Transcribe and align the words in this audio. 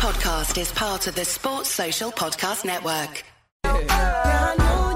podcast 0.00 0.58
is 0.58 0.72
part 0.72 1.06
of 1.08 1.14
the 1.14 1.26
Sports 1.26 1.68
Social 1.68 2.10
Podcast 2.10 2.64
Network. 2.64 3.22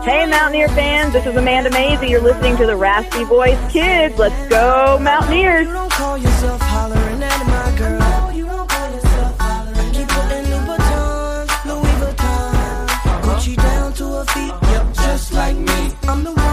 Hey, 0.02 0.26
Mountaineer 0.26 0.68
fans, 0.68 1.12
this 1.12 1.26
is 1.26 1.36
Amanda 1.36 1.68
Maisie. 1.70 2.08
You're 2.08 2.23
listening 2.23 2.57
to 2.57 2.65
the 2.65 2.75
Raspy 2.75 3.25
Voice 3.25 3.60
Kids. 3.70 4.18
Let's 4.18 4.48
go, 4.48 4.98
Mountaineers! 5.02 5.68
just 14.96 15.32
like 15.32 15.57
me. 15.57 15.93
I'm 16.05 16.25
the 16.25 16.43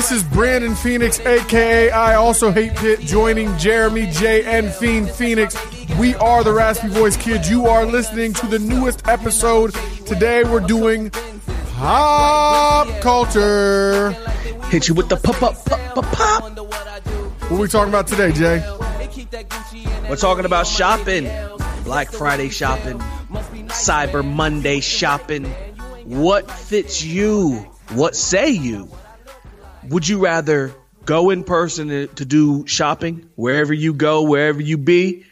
This 0.00 0.12
is 0.12 0.22
Brandon 0.22 0.74
Phoenix, 0.74 1.20
aka 1.20 1.90
I 1.90 2.14
Also 2.14 2.50
Hate 2.50 2.74
Pitt, 2.74 3.00
joining 3.00 3.54
Jeremy 3.58 4.10
J 4.10 4.42
and 4.46 4.72
Fiend 4.72 5.10
Phoenix. 5.10 5.54
We 5.98 6.14
are 6.14 6.42
the 6.42 6.54
Raspy 6.54 6.88
Voice 6.88 7.18
Kids. 7.18 7.50
You 7.50 7.66
are 7.66 7.84
listening 7.84 8.32
to 8.32 8.46
the 8.46 8.58
newest 8.58 9.06
episode. 9.06 9.74
Today 10.06 10.42
we're 10.42 10.60
doing 10.60 11.10
pop 11.74 12.88
culture. 13.02 14.12
Hit 14.70 14.88
you 14.88 14.94
with 14.94 15.10
the 15.10 15.16
pop 15.16 15.42
up 15.42 15.62
pop 15.66 15.94
pop 15.94 16.06
pop. 16.12 16.58
What 16.58 17.52
are 17.52 17.60
we 17.60 17.68
talking 17.68 17.90
about 17.90 18.06
today, 18.06 18.32
Jay? 18.32 18.64
We're 20.08 20.16
talking 20.16 20.46
about 20.46 20.66
shopping, 20.66 21.28
Black 21.84 22.10
Friday 22.10 22.48
shopping, 22.48 22.98
Cyber 23.68 24.24
Monday 24.24 24.80
shopping. 24.80 25.44
What 26.04 26.50
fits 26.50 27.04
you? 27.04 27.56
What 27.90 28.16
say 28.16 28.48
you? 28.48 28.88
Would 29.90 30.06
you 30.06 30.18
rather 30.20 30.72
go 31.04 31.30
in 31.30 31.42
person 31.42 31.88
to, 31.88 32.06
to 32.06 32.24
do 32.24 32.64
shopping 32.66 33.28
wherever 33.34 33.74
you 33.74 33.92
go, 33.92 34.22
wherever 34.22 34.62
you 34.62 34.78
be, 34.78 35.24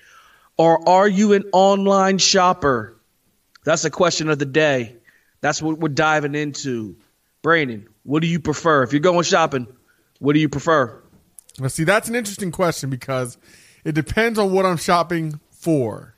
or 0.57 0.89
are 0.89 1.07
you 1.07 1.33
an 1.33 1.45
online 1.53 2.19
shopper? 2.19 2.97
That's 3.65 3.83
the 3.83 3.91
question 3.91 4.29
of 4.29 4.41
the 4.41 4.47
day. 4.47 4.97
That's 5.41 5.63
what 5.63 5.79
we're 5.79 5.89
diving 5.89 6.35
into. 6.35 6.97
Brandon, 7.41 7.89
what 8.03 8.21
do 8.21 8.27
you 8.27 8.41
prefer? 8.41 8.83
If 8.83 8.93
you're 8.93 8.99
going 8.99 9.23
shopping, 9.23 9.69
what 10.19 10.33
do 10.33 10.41
you 10.41 10.49
prefer? 10.49 11.01
Now, 11.61 11.69
see, 11.69 11.85
that's 11.85 12.09
an 12.09 12.17
interesting 12.17 12.51
question 12.51 12.91
because 12.91 13.39
it 13.85 13.95
depends 13.95 14.41
on 14.41 14.53
what 14.53 14.67
I'm 14.67 14.77
shopping 14.77 15.39
for. 15.53 16.15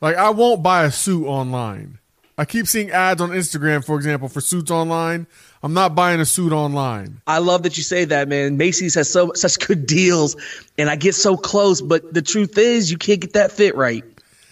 Like, 0.00 0.14
I 0.14 0.30
won't 0.30 0.62
buy 0.62 0.84
a 0.84 0.92
suit 0.92 1.26
online. 1.26 1.98
I 2.38 2.44
keep 2.44 2.68
seeing 2.68 2.90
ads 2.90 3.20
on 3.20 3.30
Instagram, 3.30 3.84
for 3.84 3.96
example, 3.96 4.28
for 4.28 4.40
suits 4.40 4.70
online. 4.70 5.26
I'm 5.66 5.74
not 5.74 5.96
buying 5.96 6.20
a 6.20 6.24
suit 6.24 6.52
online. 6.52 7.20
I 7.26 7.38
love 7.38 7.64
that 7.64 7.76
you 7.76 7.82
say 7.82 8.04
that, 8.04 8.28
man. 8.28 8.56
Macy's 8.56 8.94
has 8.94 9.10
so 9.10 9.32
such 9.34 9.58
good 9.66 9.84
deals, 9.84 10.36
and 10.78 10.88
I 10.88 10.94
get 10.94 11.16
so 11.16 11.36
close. 11.36 11.80
But 11.80 12.14
the 12.14 12.22
truth 12.22 12.56
is, 12.56 12.88
you 12.88 12.96
can't 12.96 13.18
get 13.20 13.32
that 13.32 13.50
fit 13.50 13.74
right. 13.74 14.04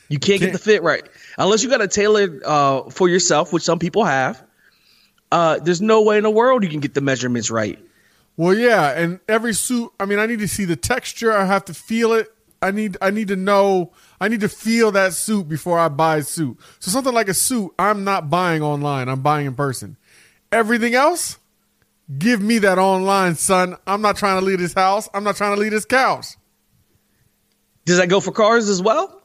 You 0.09 0.19
can't, 0.19 0.41
get 0.41 0.47
Can't- 0.47 0.53
the 0.55 0.59
fit 0.59 0.83
right 0.83 1.05
unless 1.39 1.63
you 1.63 1.71
got 1.71 1.81
a 1.81 1.87
tailor 1.87 2.41
uh, 2.45 2.91
for 2.91 3.09
yourself, 3.09 3.53
which 3.53 3.63
some 3.63 3.79
people 3.79 4.03
have. 4.03 4.43
Uh, 5.31 5.61
there's 5.61 5.81
no 5.81 6.03
way 6.03 6.17
in 6.17 6.25
the 6.25 6.31
world 6.31 6.65
you 6.65 6.69
can 6.69 6.81
get 6.81 6.95
the 6.95 7.01
measurements 7.01 7.49
right. 7.49 7.79
Well, 8.37 8.53
yeah, 8.53 8.91
and 8.99 9.21
every 9.29 9.55
suit. 9.55 9.93
I 10.01 10.07
mean, 10.07 10.19
I 10.19 10.27
need 10.27 10.41
to 10.41 10.49
see 10.49 10.65
the 10.65 10.75
texture. 10.75 11.33
I 11.33 11.45
have 11.45 11.65
to 11.67 11.75
feel 11.75 12.13
it. 12.13 12.27
I 12.61 12.73
need. 12.73 12.97
I 13.01 13.11
need 13.11 13.29
to 13.29 13.37
know. 13.37 13.93
I 14.21 14.27
need 14.27 14.41
to 14.41 14.49
feel 14.49 14.91
that 14.91 15.13
suit 15.13 15.49
before 15.49 15.79
I 15.79 15.87
buy 15.87 16.17
a 16.17 16.23
suit. 16.25 16.59
So 16.81 16.91
something 16.91 17.15
like 17.15 17.29
a 17.29 17.35
suit, 17.35 17.73
I'm 17.79 18.03
not 18.03 18.31
buying 18.31 18.63
online. 18.63 19.09
I'm 19.09 19.23
buying 19.23 19.47
in 19.47 19.55
person. 19.55 19.97
Everything 20.55 20.95
else, 20.95 21.39
give 22.17 22.41
me 22.41 22.59
that 22.59 22.79
online, 22.79 23.35
son. 23.35 23.77
I'm 23.89 24.01
not 24.03 24.17
trying 24.17 24.39
to 24.39 24.47
leave 24.47 24.61
this 24.61 24.73
house. 24.73 25.09
I'm 25.13 25.25
not 25.25 25.35
trying 25.35 25.57
to 25.57 25.61
leave 25.61 25.73
this 25.73 25.85
couch. 25.85 26.27
Does 27.85 27.97
that 27.99 28.09
go 28.09 28.21
for 28.21 28.31
cars 28.31 28.69
as 28.69 28.81
well? 28.81 29.21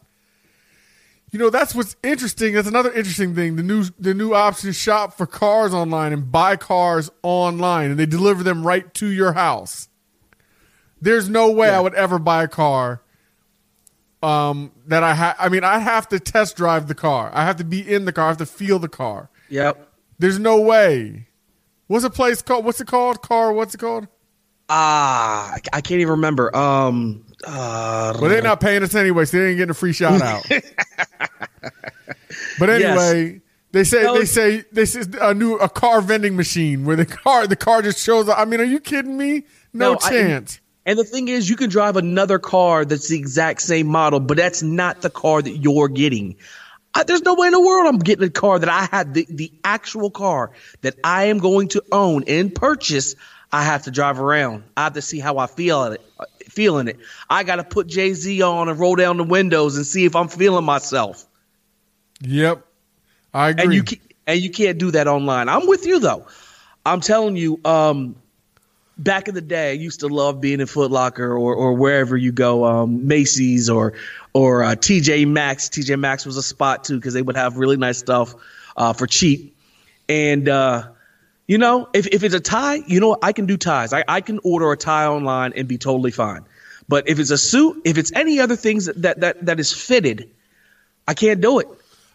You 1.31 1.38
know, 1.38 1.52
that's 1.52 1.76
what's 1.76 1.96
interesting. 2.02 2.56
That's 2.56 2.68
another 2.68 2.92
interesting 2.92 3.36
thing. 3.36 3.58
The 3.58 3.62
new 3.62 3.86
the 4.00 4.16
new 4.16 4.34
option 4.34 4.72
shop 4.72 5.16
for 5.16 5.28
cars 5.28 5.72
online 5.72 6.14
and 6.14 6.31
buy 6.31 6.56
cars 6.56 7.12
online 7.22 7.92
and 7.92 8.00
they 8.00 8.08
deliver 8.08 8.42
them 8.42 8.66
right 8.66 8.92
to 8.96 9.06
your 9.06 9.34
house. 9.34 9.88
There's 11.00 11.30
no 11.30 11.52
way 11.52 11.70
I 11.70 11.80
would 11.80 11.94
ever 11.94 12.18
buy 12.18 12.44
a 12.44 12.48
car 12.48 13.03
um 14.24 14.72
that 14.88 15.03
I 15.03 15.14
ha- 15.14 15.36
I 15.38 15.50
mean, 15.50 15.64
I 15.64 15.78
have 15.78 16.09
to 16.09 16.20
test 16.20 16.58
drive 16.58 16.88
the 16.88 16.96
car. 16.96 17.30
I 17.36 17.46
have 17.46 17.58
to 17.58 17.64
be 17.64 17.80
in 17.80 18.06
the 18.06 18.12
car. 18.12 18.26
I 18.26 18.28
have 18.30 18.38
to 18.38 18.48
feel 18.48 18.80
the 18.80 18.90
car. 18.90 19.30
Yep. 19.50 19.86
There's 20.20 20.38
no 20.38 20.59
way. 20.59 21.28
What's 21.90 22.06
a 22.06 22.10
place 22.12 22.44
called? 22.44 22.66
What's 22.66 22.80
it 22.80 22.86
called? 22.86 23.24
Car, 23.24 23.52
what's 23.52 23.74
it 23.74 23.80
called? 23.80 24.08
Ah, 24.70 25.54
I, 25.56 25.60
I 25.74 25.82
can't 25.82 26.02
even 26.02 26.12
remember. 26.12 26.56
Um, 26.56 27.26
uh, 27.44 28.16
Well, 28.22 28.30
they're 28.30 28.44
not 28.44 28.62
paying 28.62 28.84
us 28.84 28.94
anyway, 28.94 29.26
so 29.26 29.38
they 29.38 29.48
ain't 29.48 29.58
getting 29.58 29.72
a 29.72 29.74
free 29.74 29.92
shout 29.92 30.22
out. 30.22 30.46
but 32.60 32.70
anyway, 32.70 33.42
they 33.72 33.84
say 33.84 34.04
No, 34.04 34.20
they 34.20 34.26
say 34.26 34.66
this 34.72 34.96
is 34.96 35.08
a 35.20 35.34
new 35.34 35.56
a 35.56 35.68
car 35.68 36.02
vending 36.02 36.36
machine 36.36 36.86
where 36.86 36.96
the 36.96 37.08
car 37.08 37.48
the 37.48 37.56
car 37.56 37.82
just 37.82 38.00
shows 38.00 38.30
up. 38.30 38.38
I 38.38 38.46
mean, 38.46 38.62
are 38.62 38.66
you 38.66 38.80
kidding 38.80 39.18
me? 39.18 39.46
No, 39.74 39.98
I- 40.04 40.10
chance. 40.10 40.60
And 40.86 40.98
the 40.98 41.04
thing 41.04 41.28
is, 41.28 41.50
you 41.50 41.56
can 41.56 41.72
drive 41.72 41.98
another 41.98 42.38
car 42.38 42.86
that's 42.86 43.10
the 43.10 43.18
exact 43.18 43.62
same 43.62 43.88
model, 43.88 44.20
but 44.20 44.38
that's 44.38 44.62
not 44.64 45.02
the 45.02 45.10
car 45.10 45.42
that 45.42 45.58
you're 45.58 45.88
getting. 45.88 46.36
I, 46.94 47.04
there's 47.04 47.22
no 47.22 47.36
way 47.36 47.48
in 47.48 47.54
the 47.54 47.62
world 47.62 47.88
I'm 47.88 48.00
getting 48.00 48.26
a 48.26 48.30
car 48.30 48.60
that 48.60 48.70
I 48.70 48.86
had 48.86 49.14
the, 49.14 49.26
the 49.30 49.52
actual 49.64 50.10
car 50.10 50.52
that 50.82 50.96
I 51.04 51.26
am 51.26 51.40
going 51.40 51.70
to 51.70 51.84
own 51.92 52.24
and 52.28 52.54
purchase. 52.54 53.16
I 53.52 53.64
have 53.64 53.84
to 53.84 53.92
drive 53.92 54.20
around. 54.20 54.64
I 54.76 54.86
have 54.86 54.94
to 54.94 55.02
see 55.02 55.20
how 55.20 55.38
I 55.38 55.48
feel 55.48 55.84
at 55.84 55.94
it, 55.94 56.02
uh, 56.20 56.26
feeling 56.50 56.88
it. 56.88 57.00
I 57.30 57.44
got 57.44 57.58
to 57.58 57.64
put 57.64 57.88
Jay 57.88 58.14
Z 58.14 58.42
on 58.42 58.70
and 58.70 58.80
roll 58.80 58.96
down 58.96 59.18
the 59.18 59.24
windows 59.24 59.78
and 59.78 59.86
see 59.86 60.06
if 60.06 60.16
I'm 60.16 60.28
feeling 60.28 60.66
myself. 60.66 61.26
yep, 62.22 62.66
I 63.34 63.50
agree. 63.50 63.64
And 63.64 63.74
you 63.74 63.98
and 64.28 64.40
you 64.40 64.50
can't 64.52 64.78
do 64.78 64.92
that 64.92 65.08
online. 65.08 65.50
I'm 65.50 65.68
with 65.68 65.86
you 65.86 66.00
though. 66.00 66.28
I'm 66.86 67.02
telling 67.02 67.36
you, 67.36 67.60
um, 67.66 68.16
back 69.00 69.28
in 69.28 69.34
the 69.34 69.42
day, 69.42 69.72
I 69.72 69.74
used 69.74 70.02
to 70.02 70.08
love 70.08 70.42
being 70.42 70.60
in 70.60 70.68
Foot 70.68 70.92
Locker 70.92 71.32
or, 71.32 71.56
or 71.56 71.74
wherever 71.74 72.16
you 72.16 72.32
go, 72.32 72.66
um, 72.66 73.08
Macy's 73.08 73.70
or 73.70 73.94
or 74.34 74.64
uh, 74.64 74.76
TJ 74.76 75.28
Maxx. 75.28 75.70
TJ 75.70 76.00
Maxx 76.00 76.26
was 76.26 76.38
a 76.38 76.44
spot 76.44 76.84
too 76.84 76.98
because 76.98 77.14
they 77.14 77.22
would 77.22 77.38
have 77.38 77.58
really 77.58 77.78
nice 77.78 77.98
stuff 77.98 78.36
uh, 78.78 78.94
for 78.94 79.08
cheap. 79.08 79.56
And 80.08 80.48
uh, 80.48 80.90
you 81.48 81.58
know, 81.58 81.90
if 81.94 82.08
if 82.08 82.24
it's 82.24 82.36
a 82.36 82.40
tie, 82.40 82.82
you 82.86 83.00
know. 83.00 83.18
I 83.22 83.32
can 83.32 83.46
do 83.46 83.58
ties. 83.58 83.94
I, 83.94 84.04
I 84.08 84.22
can 84.22 84.40
order 84.44 84.72
a 84.72 84.78
tie 84.78 85.06
online 85.06 85.54
and 85.56 85.68
be 85.68 85.78
totally 85.78 86.12
fine. 86.12 86.46
But 86.88 87.08
if 87.08 87.20
it's 87.20 87.32
a 87.32 87.38
suit, 87.38 87.82
if 87.86 87.98
it's 87.98 88.12
any 88.14 88.40
other 88.40 88.56
things 88.56 88.86
that 88.86 89.02
that 89.02 89.20
that, 89.22 89.46
that 89.46 89.59
is 89.59 89.72
fitted, 89.72 90.30
I 91.08 91.14
can't 91.14 91.42
do 91.42 91.59
it. 91.59 91.68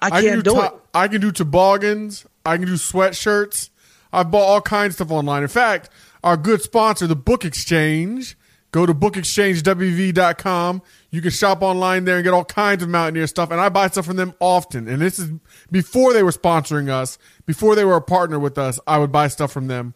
I 0.02 0.06
I 0.06 0.10
can't 0.10 0.24
can 0.26 0.36
do 0.36 0.54
do 0.54 0.62
it. 0.62 0.72
I 0.92 1.08
can 1.08 1.20
do 1.20 1.32
toboggans. 1.32 2.26
I 2.44 2.56
can 2.56 2.66
do 2.66 2.74
sweatshirts. 2.74 3.70
I 4.12 4.22
bought 4.22 4.44
all 4.44 4.60
kinds 4.60 4.92
of 4.92 5.06
stuff 5.06 5.10
online. 5.10 5.42
In 5.42 5.48
fact, 5.48 5.90
our 6.24 6.36
good 6.36 6.62
sponsor, 6.62 7.06
the 7.06 7.14
Book 7.14 7.44
Exchange. 7.44 8.36
Go 8.72 8.86
to 8.86 8.92
bookexchangewv.com. 8.92 10.82
You 11.10 11.20
can 11.20 11.30
shop 11.30 11.62
online 11.62 12.06
there 12.06 12.16
and 12.16 12.24
get 12.24 12.34
all 12.34 12.44
kinds 12.44 12.82
of 12.82 12.88
Mountaineer 12.88 13.28
stuff. 13.28 13.52
And 13.52 13.60
I 13.60 13.68
buy 13.68 13.86
stuff 13.86 14.06
from 14.06 14.16
them 14.16 14.34
often. 14.40 14.88
And 14.88 15.00
this 15.00 15.20
is 15.20 15.30
before 15.70 16.12
they 16.12 16.24
were 16.24 16.32
sponsoring 16.32 16.88
us, 16.88 17.16
before 17.46 17.76
they 17.76 17.84
were 17.84 17.94
a 17.94 18.02
partner 18.02 18.40
with 18.40 18.58
us. 18.58 18.80
I 18.84 18.98
would 18.98 19.12
buy 19.12 19.28
stuff 19.28 19.52
from 19.52 19.68
them. 19.68 19.94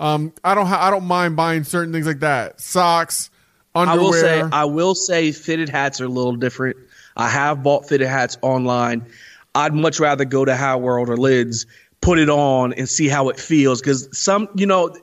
Um, 0.00 0.32
I 0.42 0.56
don't. 0.56 0.66
Ha- 0.66 0.88
I 0.88 0.90
don't 0.90 1.04
mind 1.04 1.36
buying 1.36 1.62
certain 1.62 1.92
things 1.92 2.06
like 2.06 2.18
that. 2.18 2.60
Socks, 2.60 3.30
underwear. 3.76 4.00
I 4.00 4.02
will 4.02 4.12
say, 4.12 4.40
I 4.40 4.64
will 4.64 4.94
say, 4.96 5.30
fitted 5.30 5.68
hats 5.68 6.00
are 6.00 6.06
a 6.06 6.08
little 6.08 6.34
different. 6.34 6.76
I 7.16 7.28
have 7.28 7.62
bought 7.62 7.88
fitted 7.88 8.08
hats 8.08 8.36
online. 8.42 9.06
I'd 9.54 9.72
much 9.72 10.00
rather 10.00 10.24
go 10.24 10.44
to 10.44 10.56
Hat 10.56 10.80
World 10.80 11.08
or 11.08 11.16
Lids, 11.16 11.64
put 12.00 12.18
it 12.18 12.28
on, 12.28 12.72
and 12.72 12.88
see 12.88 13.06
how 13.06 13.28
it 13.28 13.38
feels. 13.38 13.80
Because 13.80 14.08
some, 14.18 14.48
you 14.56 14.66
know, 14.66 14.94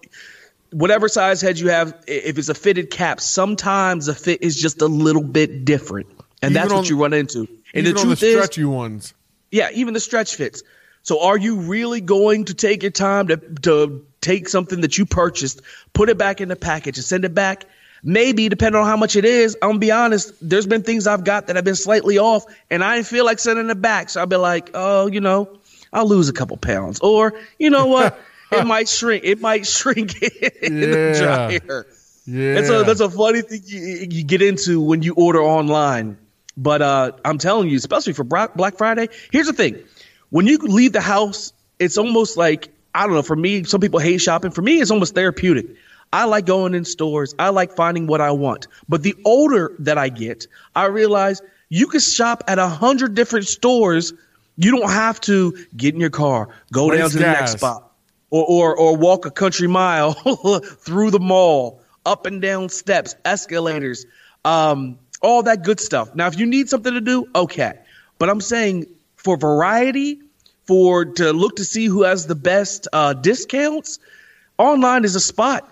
whatever 0.73 1.07
size 1.07 1.41
head 1.41 1.59
you 1.59 1.69
have, 1.69 1.93
if 2.07 2.37
it's 2.37 2.49
a 2.49 2.53
fitted 2.53 2.89
cap, 2.89 3.21
sometimes 3.21 4.07
the 4.07 4.15
fit 4.15 4.41
is 4.41 4.59
just 4.59 4.81
a 4.81 4.87
little 4.87 5.23
bit 5.23 5.65
different, 5.65 6.07
and 6.41 6.51
Even 6.51 6.53
that's 6.53 6.73
what 6.73 6.89
you 6.89 7.01
run 7.01 7.13
into. 7.13 7.47
And 7.73 7.87
even 7.87 7.95
the 7.95 8.01
on 8.01 8.09
the 8.09 8.15
truth 8.15 8.23
is, 8.23 8.35
stretchy 8.35 8.65
ones. 8.65 9.13
yeah, 9.51 9.69
even 9.73 9.93
the 9.93 9.99
stretch 9.99 10.35
fits. 10.35 10.63
So 11.03 11.21
are 11.23 11.37
you 11.37 11.57
really 11.57 12.01
going 12.01 12.45
to 12.45 12.53
take 12.53 12.81
your 12.83 12.91
time 12.91 13.27
to 13.27 13.37
to 13.37 14.05
take 14.21 14.47
something 14.49 14.81
that 14.81 14.97
you 14.97 15.05
purchased, 15.05 15.61
put 15.93 16.09
it 16.09 16.17
back 16.17 16.39
in 16.41 16.49
the 16.49 16.55
package 16.55 16.97
and 16.97 17.05
send 17.05 17.25
it 17.25 17.33
back? 17.33 17.65
Maybe 18.05 18.49
depending 18.49 18.81
on 18.81 18.85
how 18.87 18.97
much 18.97 19.15
it 19.15 19.23
is. 19.25 19.55
I'm 19.61 19.69
gonna 19.69 19.79
be 19.79 19.91
honest, 19.91 20.33
there's 20.41 20.67
been 20.67 20.83
things 20.83 21.07
I've 21.07 21.23
got 21.23 21.47
that 21.47 21.55
have 21.55 21.65
been 21.65 21.75
slightly 21.75 22.17
off 22.17 22.45
and 22.69 22.83
I 22.83 22.95
didn't 22.95 23.07
feel 23.07 23.23
like 23.25 23.39
sending 23.39 23.69
it 23.69 23.81
back. 23.81 24.09
So 24.09 24.19
I'll 24.19 24.25
be 24.27 24.35
like, 24.35 24.71
oh, 24.73 25.07
you 25.07 25.21
know, 25.21 25.57
I'll 25.93 26.07
lose 26.07 26.27
a 26.27 26.33
couple 26.33 26.57
pounds. 26.57 26.99
Or, 26.99 27.33
you 27.57 27.69
know 27.69 27.85
what? 27.85 28.19
it 28.59 28.65
might 28.65 28.87
shrink. 28.89 29.23
It 29.23 29.41
might 29.41 29.65
shrink 29.65 30.21
in 30.21 30.29
Yeah. 30.79 30.79
the 30.87 31.59
dryer. 31.59 31.85
Yeah, 32.25 32.53
That's 32.53 32.69
a 32.69 32.83
that's 32.83 32.99
a 33.01 33.09
funny 33.09 33.41
thing 33.41 33.61
you, 33.65 34.07
you 34.09 34.23
get 34.23 34.41
into 34.41 34.79
when 34.81 35.01
you 35.03 35.13
order 35.15 35.41
online. 35.41 36.17
But 36.55 36.81
uh, 36.81 37.11
I'm 37.25 37.37
telling 37.37 37.67
you, 37.69 37.77
especially 37.77 38.13
for 38.13 38.23
Black 38.23 38.77
Friday, 38.77 39.09
here's 39.31 39.47
the 39.47 39.53
thing: 39.53 39.83
when 40.29 40.47
you 40.47 40.57
leave 40.59 40.93
the 40.93 41.01
house, 41.01 41.51
it's 41.79 41.97
almost 41.97 42.37
like 42.37 42.69
I 42.95 43.05
don't 43.05 43.15
know. 43.15 43.23
For 43.23 43.35
me, 43.35 43.63
some 43.63 43.81
people 43.81 43.99
hate 43.99 44.19
shopping. 44.21 44.51
For 44.51 44.61
me, 44.61 44.79
it's 44.79 44.91
almost 44.91 45.15
therapeutic. 45.15 45.65
I 46.13 46.25
like 46.25 46.45
going 46.45 46.75
in 46.75 46.85
stores. 46.85 47.33
I 47.39 47.49
like 47.49 47.75
finding 47.75 48.05
what 48.07 48.21
I 48.21 48.31
want. 48.31 48.67
But 48.87 49.01
the 49.03 49.15
older 49.25 49.75
that 49.79 49.97
I 49.97 50.09
get, 50.09 50.45
I 50.75 50.85
realize 50.85 51.41
you 51.69 51.87
can 51.87 51.99
shop 51.99 52.43
at 52.47 52.59
a 52.59 52.67
hundred 52.67 53.15
different 53.15 53.47
stores. 53.47 54.13
You 54.55 54.77
don't 54.77 54.91
have 54.91 55.19
to 55.21 55.57
get 55.75 55.95
in 55.95 55.99
your 55.99 56.11
car, 56.11 56.49
go 56.71 56.89
Waste 56.89 56.99
down 56.99 57.09
to 57.09 57.17
the 57.17 57.23
gas. 57.23 57.39
next 57.39 57.51
spot, 57.53 57.91
or, 58.33 58.45
or 58.45 58.75
or 58.75 58.97
walk 58.97 59.27
a 59.27 59.31
country 59.31 59.67
mile 59.67 60.13
through 60.79 61.11
the 61.11 61.19
mall, 61.19 61.79
up 62.03 62.25
and 62.25 62.41
down 62.41 62.67
steps, 62.67 63.15
escalators, 63.25 64.07
um, 64.43 64.97
all 65.21 65.43
that 65.43 65.63
good 65.63 65.79
stuff. 65.79 66.15
Now, 66.15 66.27
if 66.27 66.39
you 66.39 66.47
need 66.47 66.67
something 66.67 66.93
to 66.93 67.01
do, 67.01 67.27
okay. 67.35 67.73
But 68.17 68.31
I'm 68.31 68.41
saying 68.41 68.87
for 69.17 69.37
variety, 69.37 70.19
for 70.65 71.05
to 71.05 71.31
look 71.31 71.57
to 71.57 71.63
see 71.63 71.85
who 71.85 72.01
has 72.01 72.25
the 72.25 72.35
best 72.35 72.87
uh, 72.91 73.13
discounts, 73.13 73.99
online 74.57 75.05
is 75.05 75.15
a 75.15 75.19
spot. 75.19 75.69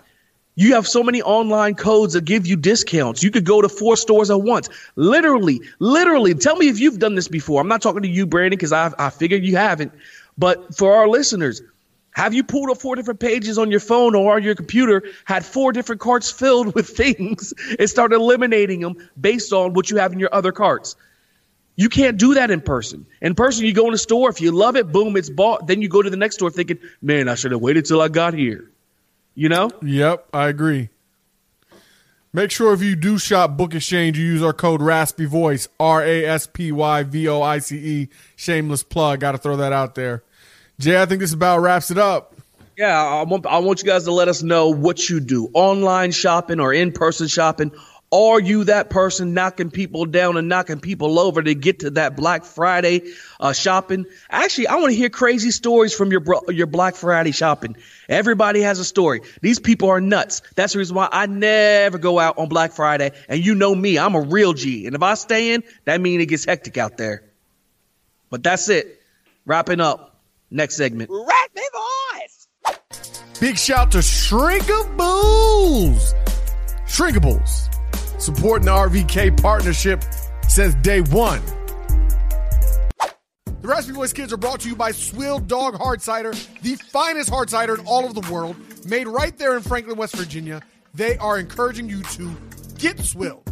You 0.54 0.74
have 0.74 0.86
so 0.86 1.02
many 1.02 1.20
online 1.20 1.74
codes 1.74 2.12
that 2.12 2.24
give 2.24 2.46
you 2.46 2.54
discounts. 2.54 3.24
You 3.24 3.32
could 3.32 3.44
go 3.46 3.60
to 3.60 3.68
four 3.68 3.96
stores 3.96 4.30
at 4.30 4.40
once. 4.42 4.68
Literally, 4.94 5.62
literally. 5.80 6.34
Tell 6.34 6.54
me 6.54 6.68
if 6.68 6.78
you've 6.78 7.00
done 7.00 7.16
this 7.16 7.26
before. 7.26 7.60
I'm 7.60 7.68
not 7.68 7.82
talking 7.82 8.02
to 8.02 8.08
you, 8.08 8.24
Brandon, 8.24 8.56
because 8.56 8.72
I 8.72 8.92
I 8.98 9.10
figured 9.10 9.42
you 9.42 9.56
haven't. 9.56 9.92
But 10.38 10.76
for 10.76 10.94
our 10.94 11.08
listeners, 11.08 11.62
have 12.12 12.34
you 12.34 12.44
pulled 12.44 12.70
up 12.70 12.78
four 12.78 12.94
different 12.94 13.20
pages 13.20 13.58
on 13.58 13.70
your 13.70 13.80
phone 13.80 14.14
or 14.14 14.36
on 14.36 14.42
your 14.42 14.54
computer, 14.54 15.02
had 15.24 15.44
four 15.44 15.72
different 15.72 16.00
carts 16.00 16.30
filled 16.30 16.74
with 16.74 16.88
things, 16.88 17.52
and 17.78 17.88
started 17.88 18.16
eliminating 18.16 18.80
them 18.80 18.96
based 19.20 19.52
on 19.52 19.72
what 19.72 19.90
you 19.90 19.96
have 19.96 20.12
in 20.12 20.18
your 20.18 20.32
other 20.32 20.52
carts? 20.52 20.96
You 21.74 21.88
can't 21.88 22.18
do 22.18 22.34
that 22.34 22.50
in 22.50 22.60
person. 22.60 23.06
In 23.22 23.34
person, 23.34 23.64
you 23.64 23.72
go 23.72 23.88
in 23.88 23.94
a 23.94 23.98
store. 23.98 24.28
If 24.28 24.42
you 24.42 24.52
love 24.52 24.76
it, 24.76 24.92
boom, 24.92 25.16
it's 25.16 25.30
bought. 25.30 25.66
Then 25.66 25.80
you 25.80 25.88
go 25.88 26.02
to 26.02 26.10
the 26.10 26.18
next 26.18 26.36
store 26.36 26.50
thinking, 26.50 26.78
man, 27.00 27.28
I 27.28 27.34
should 27.34 27.52
have 27.52 27.62
waited 27.62 27.86
till 27.86 28.02
I 28.02 28.08
got 28.08 28.34
here. 28.34 28.70
You 29.34 29.48
know? 29.48 29.70
Yep, 29.80 30.28
I 30.34 30.48
agree. 30.48 30.90
Make 32.34 32.50
sure 32.50 32.72
if 32.72 32.82
you 32.82 32.94
do 32.94 33.18
shop 33.18 33.56
Book 33.56 33.74
Exchange, 33.74 34.18
you 34.18 34.24
use 34.24 34.42
our 34.42 34.52
code 34.52 34.80
Raspy 34.80 35.26
Voice, 35.26 35.68
R 35.78 36.02
A 36.02 36.24
S 36.24 36.46
P 36.46 36.72
Y 36.72 37.02
V 37.02 37.28
O 37.28 37.42
I 37.42 37.58
C 37.58 37.76
E. 37.76 38.08
Shameless 38.36 38.82
plug. 38.82 39.20
Got 39.20 39.32
to 39.32 39.38
throw 39.38 39.56
that 39.56 39.72
out 39.72 39.94
there. 39.94 40.22
Jay, 40.82 41.00
I 41.00 41.06
think 41.06 41.20
this 41.20 41.32
about 41.32 41.60
wraps 41.60 41.92
it 41.92 41.98
up. 41.98 42.34
Yeah, 42.76 43.00
I 43.00 43.22
want, 43.22 43.46
I 43.46 43.58
want 43.58 43.80
you 43.80 43.88
guys 43.88 44.02
to 44.04 44.10
let 44.10 44.26
us 44.26 44.42
know 44.42 44.70
what 44.70 45.08
you 45.08 45.20
do 45.20 45.48
online 45.54 46.10
shopping 46.10 46.58
or 46.58 46.74
in 46.74 46.90
person 46.90 47.28
shopping. 47.28 47.70
Are 48.10 48.40
you 48.40 48.64
that 48.64 48.90
person 48.90 49.32
knocking 49.32 49.70
people 49.70 50.06
down 50.06 50.36
and 50.36 50.48
knocking 50.48 50.80
people 50.80 51.20
over 51.20 51.40
to 51.40 51.54
get 51.54 51.78
to 51.80 51.90
that 51.90 52.16
Black 52.16 52.44
Friday 52.44 53.12
uh, 53.38 53.52
shopping? 53.52 54.06
Actually, 54.28 54.66
I 54.66 54.74
want 54.74 54.90
to 54.90 54.96
hear 54.96 55.08
crazy 55.08 55.52
stories 55.52 55.94
from 55.94 56.10
your 56.10 56.18
bro- 56.18 56.48
your 56.48 56.66
Black 56.66 56.96
Friday 56.96 57.30
shopping. 57.30 57.76
Everybody 58.08 58.62
has 58.62 58.80
a 58.80 58.84
story. 58.84 59.20
These 59.40 59.60
people 59.60 59.88
are 59.88 60.00
nuts. 60.00 60.42
That's 60.56 60.72
the 60.72 60.80
reason 60.80 60.96
why 60.96 61.08
I 61.12 61.26
never 61.26 61.98
go 61.98 62.18
out 62.18 62.38
on 62.38 62.48
Black 62.48 62.72
Friday. 62.72 63.12
And 63.28 63.38
you 63.42 63.54
know 63.54 63.72
me, 63.72 64.00
I'm 64.00 64.16
a 64.16 64.20
real 64.20 64.52
G. 64.52 64.86
And 64.86 64.96
if 64.96 65.02
I 65.02 65.14
stay 65.14 65.54
in, 65.54 65.62
that 65.84 66.00
means 66.00 66.24
it 66.24 66.26
gets 66.26 66.44
hectic 66.44 66.76
out 66.76 66.96
there. 66.96 67.22
But 68.30 68.42
that's 68.42 68.68
it. 68.68 69.00
Wrapping 69.46 69.80
up. 69.80 70.11
Next 70.52 70.76
segment. 70.76 71.10
Big 73.40 73.56
shout 73.56 73.90
to 73.92 73.98
Shrinkables. 73.98 76.12
Shrinkables. 76.86 78.20
Supporting 78.20 78.66
the 78.66 78.72
RVK 78.72 79.40
partnership 79.40 80.04
since 80.48 80.74
day 80.76 81.00
one. 81.00 81.40
The 83.62 83.68
Raspy 83.68 83.94
Voice 83.94 84.12
Kids 84.12 84.32
are 84.32 84.36
brought 84.36 84.60
to 84.60 84.68
you 84.68 84.76
by 84.76 84.90
Swill 84.90 85.38
Dog 85.38 85.76
Hard 85.76 86.02
Cider, 86.02 86.34
the 86.60 86.74
finest 86.74 87.30
hard 87.30 87.48
cider 87.48 87.74
in 87.74 87.86
all 87.86 88.04
of 88.04 88.14
the 88.14 88.30
world, 88.30 88.56
made 88.86 89.08
right 89.08 89.36
there 89.38 89.56
in 89.56 89.62
Franklin, 89.62 89.96
West 89.96 90.14
Virginia. 90.16 90.60
They 90.92 91.16
are 91.16 91.38
encouraging 91.38 91.88
you 91.88 92.02
to 92.02 92.30
get 92.78 93.00
Swill. 93.00 93.42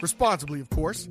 Responsibly, 0.00 0.60
of 0.60 0.70
course. 0.70 1.08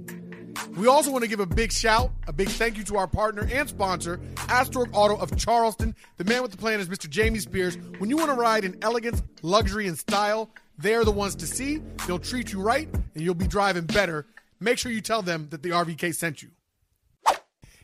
We 0.72 0.88
also 0.88 1.12
want 1.12 1.24
to 1.24 1.30
give 1.30 1.40
a 1.40 1.46
big 1.46 1.72
shout, 1.72 2.12
a 2.28 2.34
big 2.34 2.50
thank 2.50 2.78
you 2.78 2.84
to 2.86 2.98
our 2.98 3.08
partner 3.08 3.48
and 3.52 3.70
sponsor, 3.70 4.18
Astorg 4.36 4.90
Auto 4.94 5.18
of 5.18 5.36
Charleston. 5.38 5.96
The 6.18 6.24
man 6.24 6.42
with 6.42 6.52
the 6.52 6.58
plan 6.58 6.80
is 6.80 6.90
Mr. 6.90 7.10
Jamie 7.10 7.40
Spears. 7.40 7.78
When 8.00 8.10
you 8.10 8.18
want 8.18 8.30
to 8.30 8.36
ride 8.36 8.66
in 8.66 8.78
elegance, 8.82 9.22
luxury, 9.42 9.88
and 9.88 9.98
style, 9.98 10.50
they're 10.78 11.06
the 11.06 11.12
ones 11.12 11.36
to 11.36 11.48
see. 11.48 11.82
They'll 12.08 12.20
treat 12.20 12.52
you 12.52 12.62
right, 12.62 12.90
and 12.92 13.24
you'll 13.24 13.36
be 13.36 13.48
driving 13.48 13.86
better. 13.86 14.26
Make 14.60 14.78
sure 14.78 14.92
you 14.92 15.02
tell 15.02 15.22
them 15.22 15.48
that 15.52 15.62
the 15.62 15.70
RVK 15.70 16.16
sent 16.16 16.42
you. 16.42 16.50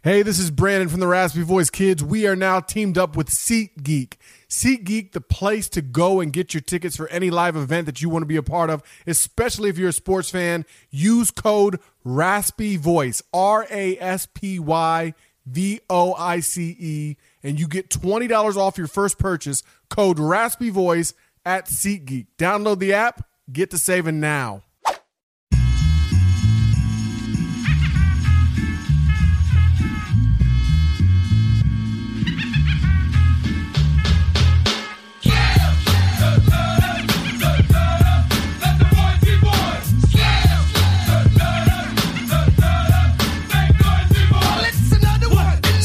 Hey, 0.02 0.22
this 0.22 0.40
is 0.40 0.50
Brandon 0.50 0.88
from 0.88 1.02
the 1.02 1.08
Raspy 1.08 1.42
Voice 1.42 1.70
Kids. 1.70 2.02
We 2.02 2.26
are 2.26 2.36
now 2.36 2.62
teamed 2.62 2.98
up 2.98 3.18
with 3.18 3.28
SeatGeek. 3.28 4.14
SeatGeek, 4.48 5.12
the 5.12 5.20
place 5.20 5.68
to 5.70 5.82
go 5.82 6.22
and 6.22 6.32
get 6.32 6.54
your 6.54 6.62
tickets 6.62 6.96
for 6.96 7.10
any 7.10 7.30
live 7.30 7.58
event 7.58 7.86
that 7.86 8.02
you 8.02 8.08
want 8.08 8.22
to 8.22 8.26
be 8.26 8.38
a 8.38 8.42
part 8.42 8.70
of, 8.70 8.82
especially 9.06 9.70
if 9.70 9.78
you're 9.78 9.90
a 9.90 9.94
sports 9.94 10.30
fan. 10.30 10.66
Use 10.90 11.32
code 11.32 11.82
Raspy 12.04 12.78
Voice, 12.78 13.22
R 13.34 13.68
A 13.70 13.98
S 14.00 14.28
P 14.34 14.60
Y 14.60 15.14
V 15.46 15.80
O 15.90 16.14
I 16.14 16.40
C 16.40 16.76
E, 16.80 17.18
and 17.44 17.60
you 17.60 17.68
get 17.68 17.90
$20 17.90 18.56
off 18.58 18.78
your 18.78 18.88
first 18.88 19.18
purchase. 19.18 19.64
Code 19.90 20.20
Raspy 20.20 20.70
Voice 20.70 21.14
at 21.46 21.66
SeatGeek. 21.66 22.28
Download 22.38 22.80
the 22.80 22.94
app, 22.94 23.26
get 23.52 23.72
to 23.72 23.78
saving 23.78 24.20
now. 24.20 24.64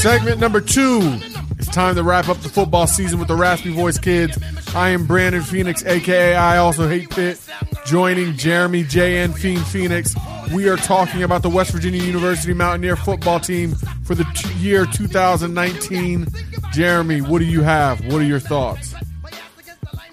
Segment 0.05 0.39
number 0.39 0.61
two. 0.61 1.19
It's 1.59 1.69
time 1.69 1.95
to 1.95 2.03
wrap 2.03 2.29
up 2.29 2.37
the 2.41 2.51
football 2.51 2.87
season 2.87 3.19
with 3.19 3.27
the 3.27 3.35
Raspy 3.35 3.73
Voice 3.73 3.97
Kids. 3.97 4.39
I 4.75 4.91
am 4.91 5.07
Brandon 5.07 5.41
Phoenix, 5.41 5.83
aka 5.83 6.35
I 6.35 6.59
also 6.59 6.87
hate 6.87 7.09
Pitt, 7.09 7.41
joining 7.87 8.37
Jeremy 8.37 8.85
J.N. 8.85 9.33
Fiend 9.33 9.67
Phoenix. 9.67 10.15
We 10.53 10.69
are 10.69 10.77
talking 10.77 11.23
about 11.23 11.41
the 11.41 11.49
West 11.49 11.71
Virginia 11.71 12.03
University 12.03 12.53
Mountaineer 12.53 12.97
football 12.97 13.41
team 13.41 13.77
for 14.05 14.15
the 14.15 14.25
t- 14.35 14.53
year 14.59 14.85
2019. 14.85 16.27
Jeremy, 16.75 17.23
what 17.23 17.39
do 17.39 17.47
you 17.47 17.63
have? 17.63 18.05
What 18.05 18.17
are 18.17 18.27
your 18.27 18.41
thoughts? 18.41 18.95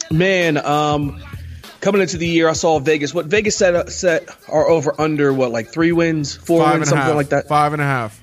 Man, 0.09 0.55
um, 0.55 1.21
coming 1.81 1.99
into 1.99 2.17
the 2.17 2.27
year, 2.27 2.47
I 2.47 2.53
saw 2.53 2.79
Vegas. 2.79 3.13
What 3.13 3.25
Vegas 3.25 3.57
set 3.57 3.89
set 3.91 4.29
are 4.47 4.69
over 4.69 4.95
under 5.01 5.33
what 5.33 5.51
like 5.51 5.67
three 5.67 5.91
wins, 5.91 6.33
four 6.33 6.63
Five 6.63 6.75
wins, 6.75 6.87
something 6.87 7.13
like 7.13 7.27
that. 7.27 7.49
Five 7.49 7.73
and 7.73 7.81
a 7.81 7.85
half. 7.85 8.21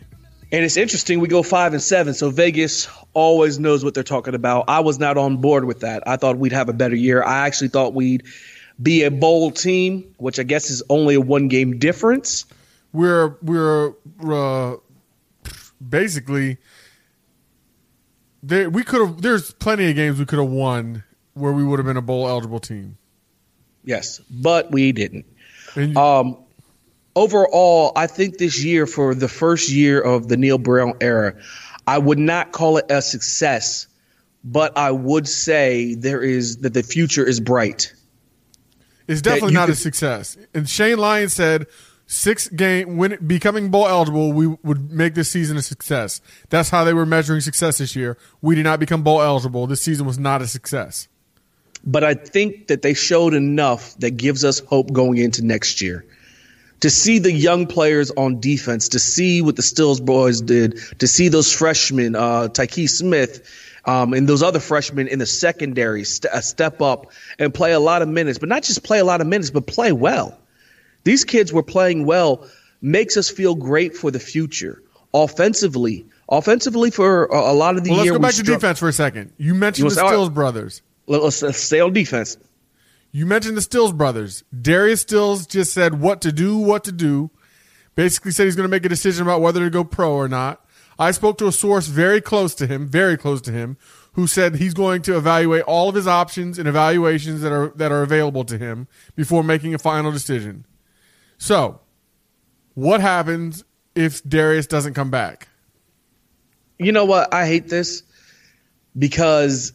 And 0.51 0.65
it's 0.65 0.79
interesting. 0.79 1.21
We 1.21 1.29
go 1.29 1.43
five 1.43 1.75
and 1.75 1.83
seven, 1.83 2.15
so 2.15 2.31
Vegas 2.31 2.89
always 3.13 3.59
knows 3.59 3.85
what 3.85 3.93
they're 3.93 4.03
talking 4.03 4.35
about. 4.35 4.65
I 4.69 4.81
was 4.81 4.99
not 4.99 5.19
on 5.19 5.37
board 5.39 5.65
with 5.67 5.81
that. 5.81 6.03
I 6.07 6.17
thought 6.17 6.39
we'd 6.39 6.53
have 6.53 6.71
a 6.71 6.73
better 6.73 6.97
year. 6.97 7.23
I 7.23 7.47
actually 7.47 7.69
thought 7.69 7.93
we'd 7.93 8.23
be 8.83 9.03
a 9.03 9.11
bowl 9.11 9.51
team, 9.51 10.15
which 10.17 10.39
I 10.39 10.45
guess 10.45 10.71
is 10.71 10.83
only 10.89 11.17
a 11.17 11.21
one 11.21 11.49
game 11.49 11.79
difference. 11.79 12.47
we're 12.93 13.37
we're 13.43 13.93
uh, 14.25 14.77
basically 15.87 16.57
there. 18.43 18.71
We 18.71 18.85
could 18.85 19.07
have. 19.07 19.21
There's 19.21 19.53
plenty 19.53 19.91
of 19.91 19.97
games 19.97 20.19
we 20.19 20.25
could 20.25 20.39
have 20.39 20.49
won 20.49 21.05
where 21.35 21.53
we 21.53 21.63
would 21.63 21.79
have 21.79 21.87
been 21.87 21.99
a 21.99 22.03
bowl 22.03 22.27
eligible 22.27 22.61
team. 22.61 22.97
Yes, 23.85 24.21
but 24.31 24.71
we 24.71 24.93
didn't. 24.93 25.27
And 25.75 25.97
Um, 25.97 26.39
overall, 27.19 27.93
I 27.97 28.07
think 28.07 28.39
this 28.39 28.63
year, 28.65 28.87
for 28.87 29.15
the 29.15 29.29
first 29.29 29.71
year 29.71 30.01
of 30.01 30.29
the 30.29 30.37
Neal 30.37 30.57
Brown 30.57 30.95
era, 31.01 31.35
I 31.87 31.99
would 31.99 32.19
not 32.19 32.53
call 32.53 32.77
it 32.79 32.87
a 32.91 33.03
success, 33.03 33.87
but 34.45 34.79
I 34.79 34.93
would 34.93 35.27
say 35.27 35.95
there 35.95 36.23
is 36.23 36.59
that 36.59 36.75
the 36.75 36.83
future 36.83 37.27
is 37.27 37.41
bright. 37.41 37.93
it's 39.09 39.21
definitely 39.21 39.53
you 39.53 39.59
not 39.59 39.69
a 39.69 39.75
success. 39.75 40.37
And 40.55 40.69
Shane 40.69 40.99
Lyon 40.99 41.29
said 41.29 41.67
six 42.07 42.49
game 42.49 42.97
when 42.97 43.19
becoming 43.27 43.71
bowl 43.71 43.89
eligible, 43.89 44.33
we 44.33 44.47
would 44.47 44.93
make 44.93 45.15
this 45.15 45.31
season 45.31 45.57
a 45.57 45.63
success. 45.63 46.21
That's 46.51 46.71
how 46.71 46.85
they 46.85 46.95
were 46.95 47.07
measuring 47.07 47.41
success 47.41 47.79
this 47.79 47.97
year. 47.97 48.17
We 48.41 48.55
did 48.55 48.65
not 48.65 48.79
become 48.79 49.03
bowl 49.03 49.21
eligible. 49.21 49.67
This 49.67 49.83
season 49.83 50.07
was 50.07 50.19
not 50.19 50.41
a 50.41 50.47
success. 50.47 51.09
But 51.85 52.05
I 52.05 52.15
think 52.15 52.69
that 52.69 52.83
they 52.83 52.95
showed 52.95 53.35
enough 53.35 53.97
that 53.99 54.13
gives 54.13 54.45
us 54.45 54.61
hope 54.61 54.93
going 54.93 55.19
into 55.19 55.45
next 55.45 55.81
year. 55.81 56.05
To 56.81 56.91
see 56.91 57.19
the 57.19 57.33
young 57.33 57.67
players 57.67 58.11
on 58.13 58.39
defense, 58.41 58.89
to 58.91 58.99
see 59.01 59.43
what 59.43 59.57
the 59.57 59.63
Stills 59.63 60.01
boys 60.01 60.41
did, 60.41 60.79
to 61.01 61.09
see 61.09 61.27
those 61.29 61.53
freshmen, 61.53 62.15
uh, 62.15 62.49
Tykee 62.49 62.89
Smith, 62.89 63.43
um, 63.85 64.13
and 64.13 64.29
those 64.29 64.43
other 64.45 64.61
freshmen 64.61 65.09
in 65.09 65.19
the 65.19 65.27
secondary 65.27 66.05
st- 66.05 66.33
uh, 66.33 66.41
step 66.41 66.81
up 66.81 67.11
and 67.39 67.53
play 67.53 67.73
a 67.73 67.81
lot 67.81 68.03
of 68.03 68.09
minutes, 68.09 68.39
but 68.39 68.49
not 68.49 68.63
just 68.63 68.85
play 68.85 69.01
a 69.01 69.05
lot 69.05 69.21
of 69.21 69.27
minutes, 69.27 69.51
but 69.51 69.67
play 69.67 69.91
well. 69.91 70.39
These 71.05 71.25
kids 71.25 71.53
were 71.53 71.63
playing 71.65 72.05
well 72.07 72.47
makes 72.81 73.17
us 73.17 73.29
feel 73.29 73.55
great 73.57 73.97
for 73.97 74.11
the 74.13 74.21
future. 74.21 74.81
Offensively, 75.15 76.07
offensively 76.29 76.91
for 76.93 77.25
a, 77.27 77.51
a 77.53 77.55
lot 77.55 77.77
of 77.77 77.83
the 77.85 77.91
Well, 77.91 77.99
let's 78.01 78.11
go 78.13 78.19
back 78.19 78.31
to 78.33 78.37
struck- 78.37 78.61
defense 78.61 78.79
for 78.79 78.89
a 78.89 78.93
second. 78.93 79.33
You 79.39 79.55
mentioned 79.55 79.89
You 79.91 79.95
the 79.97 80.07
Stills 80.07 80.29
brothers. 80.31 80.83
Let- 81.09 81.23
Let's, 81.25 81.43
let's 81.43 81.59
stay 81.59 81.81
on 81.81 81.93
defense. 81.93 82.37
You 83.11 83.27
mentioned 83.27 83.57
the 83.57 83.63
Stills 83.63 83.93
brothers. 83.93 84.45
Darius 84.59 85.01
Stills 85.01 85.47
just 85.47 85.73
said 85.73 86.01
what 86.01 86.21
to 86.23 86.33
do, 86.33 86.59
what 86.59 86.85
to 86.85 86.93
do. 86.93 87.31
Basically 87.95 88.31
said 88.31 88.45
he's 88.45 88.57
going 88.57 88.69
to 88.69 88.71
make 88.71 88.85
a 88.85 88.89
decision 88.89 89.23
about 89.23 89.41
whether 89.41 89.61
to 89.61 89.71
go 89.71 89.83
pro 89.83 90.13
or 90.13 90.29
not. 90.29 90.65
I 90.99 91.13
spoke 91.13 91.39
to 91.39 91.47
a 91.47 91.53
source 91.53 91.87
very 91.87 92.21
close 92.21 92.55
to 92.57 92.67
him, 92.67 92.89
very 92.89 93.17
close 93.17 93.41
to 93.43 93.53
him, 93.53 93.77
who 94.13 94.27
said 94.27 94.57
he's 94.57 94.75
going 94.75 95.03
to 95.03 95.17
evaluate 95.17 95.63
all 95.63 95.89
of 95.89 95.95
his 95.95 96.07
options 96.09 96.59
and 96.59 96.69
evaluations 96.69 97.41
that 97.41 97.53
are 97.53 97.73
that 97.77 97.93
are 97.93 98.03
available 98.03 98.45
to 98.45 98.59
him 98.59 98.89
before 99.15 99.45
making 99.45 99.75
a 99.75 99.79
final 99.79 100.11
decision. 100.11 100.67
So, 101.39 101.81
what 102.75 103.01
happens 103.01 103.65
if 103.95 104.23
Darius 104.25 104.67
doesn't 104.67 104.95
come 104.95 105.11
back? 105.11 105.49
You 106.79 106.93
know 106.93 107.05
what? 107.05 107.33
I 107.33 107.47
hate 107.47 107.69
this 107.69 108.03
because 108.97 109.73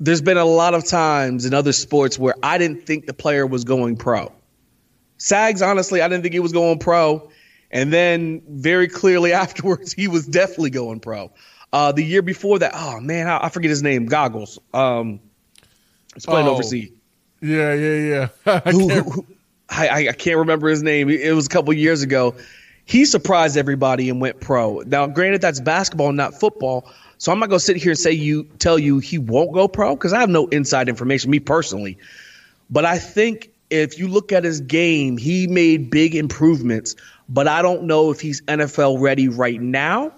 there's 0.00 0.20
been 0.22 0.36
a 0.36 0.44
lot 0.44 0.74
of 0.74 0.84
times 0.86 1.44
in 1.44 1.54
other 1.54 1.72
sports 1.72 2.18
where 2.18 2.34
I 2.42 2.58
didn't 2.58 2.86
think 2.86 3.06
the 3.06 3.14
player 3.14 3.46
was 3.46 3.64
going 3.64 3.96
pro. 3.96 4.32
Sags, 5.18 5.62
honestly, 5.62 6.00
I 6.00 6.08
didn't 6.08 6.22
think 6.22 6.34
he 6.34 6.40
was 6.40 6.52
going 6.52 6.78
pro. 6.78 7.30
And 7.70 7.92
then 7.92 8.42
very 8.48 8.88
clearly 8.88 9.32
afterwards, 9.44 9.92
he 9.92 10.08
was 10.08 10.26
definitely 10.26 10.70
going 10.70 11.00
pro. 11.00 11.30
Uh, 11.72 11.92
the 11.92 12.02
year 12.04 12.22
before 12.22 12.58
that, 12.60 12.72
oh 12.74 13.00
man, 13.00 13.26
I, 13.28 13.44
I 13.44 13.48
forget 13.50 13.68
his 13.70 13.82
name. 13.82 14.06
Goggles. 14.06 14.58
Um, 14.72 15.20
he's 16.14 16.24
playing 16.24 16.46
Oh. 16.46 16.52
overseas. 16.52 16.90
Yeah, 17.42 17.74
yeah, 17.74 18.28
yeah. 18.46 18.60
I 18.64 18.70
Who, 18.70 18.88
can't- 18.88 19.04
who, 19.04 19.10
who- 19.10 19.26
I, 19.68 19.88
I- 19.88 20.08
I 20.08 20.12
can't 20.12 20.38
remember 20.38 20.68
his 20.68 20.82
name. 20.82 21.10
It 21.10 21.32
was 21.34 21.44
a 21.46 21.50
couple 21.50 21.72
years 21.74 22.02
ago. 22.02 22.34
He 22.88 23.04
surprised 23.04 23.58
everybody 23.58 24.08
and 24.08 24.18
went 24.18 24.40
pro. 24.40 24.78
Now, 24.86 25.06
granted, 25.06 25.42
that's 25.42 25.60
basketball, 25.60 26.10
not 26.12 26.40
football. 26.40 26.90
So 27.18 27.30
I'm 27.30 27.38
not 27.38 27.50
gonna 27.50 27.60
sit 27.60 27.76
here 27.76 27.90
and 27.90 27.98
say 27.98 28.12
you 28.12 28.44
tell 28.58 28.78
you 28.78 28.98
he 28.98 29.18
won't 29.18 29.52
go 29.52 29.68
pro 29.68 29.94
because 29.94 30.14
I 30.14 30.20
have 30.20 30.30
no 30.30 30.46
inside 30.46 30.88
information, 30.88 31.30
me 31.30 31.38
personally. 31.38 31.98
But 32.70 32.86
I 32.86 32.96
think 32.96 33.50
if 33.68 33.98
you 33.98 34.08
look 34.08 34.32
at 34.32 34.42
his 34.42 34.62
game, 34.62 35.18
he 35.18 35.46
made 35.46 35.90
big 35.90 36.14
improvements. 36.14 36.96
But 37.28 37.46
I 37.46 37.60
don't 37.60 37.82
know 37.82 38.10
if 38.10 38.22
he's 38.22 38.40
NFL 38.42 39.02
ready 39.02 39.28
right 39.28 39.60
now. 39.60 40.12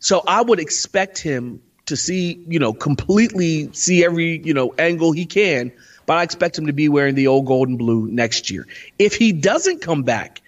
So 0.00 0.24
I 0.26 0.42
would 0.42 0.58
expect 0.58 1.18
him 1.18 1.62
to 1.86 1.96
see, 1.96 2.42
you 2.48 2.58
know, 2.58 2.72
completely 2.72 3.72
see 3.74 4.04
every, 4.04 4.42
you 4.42 4.54
know, 4.54 4.74
angle 4.76 5.12
he 5.12 5.24
can. 5.24 5.70
But 6.06 6.16
I 6.16 6.24
expect 6.24 6.58
him 6.58 6.66
to 6.66 6.72
be 6.72 6.88
wearing 6.88 7.14
the 7.14 7.28
old 7.28 7.46
gold 7.46 7.68
and 7.68 7.78
blue 7.78 8.08
next 8.08 8.50
year. 8.50 8.66
If 8.98 9.14
he 9.14 9.30
doesn't 9.30 9.82
come 9.82 10.02
back, 10.02 10.40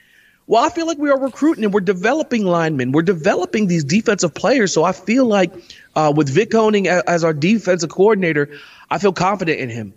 well, 0.47 0.63
I 0.65 0.69
feel 0.71 0.87
like 0.87 0.99
we 0.99 1.11
are 1.11 1.19
recruiting 1.19 1.65
and 1.65 1.73
we're 1.73 1.81
developing 1.81 2.45
linemen. 2.45 2.93
We're 2.93 3.03
developing 3.03 3.67
these 3.67 3.85
defensive 3.85 4.35
players. 4.35 4.73
So 4.73 4.85
I 4.85 4.93
feel 4.93 5.25
like 5.27 5.53
uh, 5.95 6.13
with 6.15 6.29
Vic 6.29 6.51
Koenning 6.51 6.87
as 6.87 7.25
our 7.25 7.33
defensive 7.33 7.91
coordinator, 7.91 8.51
I 8.91 8.99
feel 8.99 9.13
confident 9.13 9.61
in 9.61 9.71
him. 9.71 9.95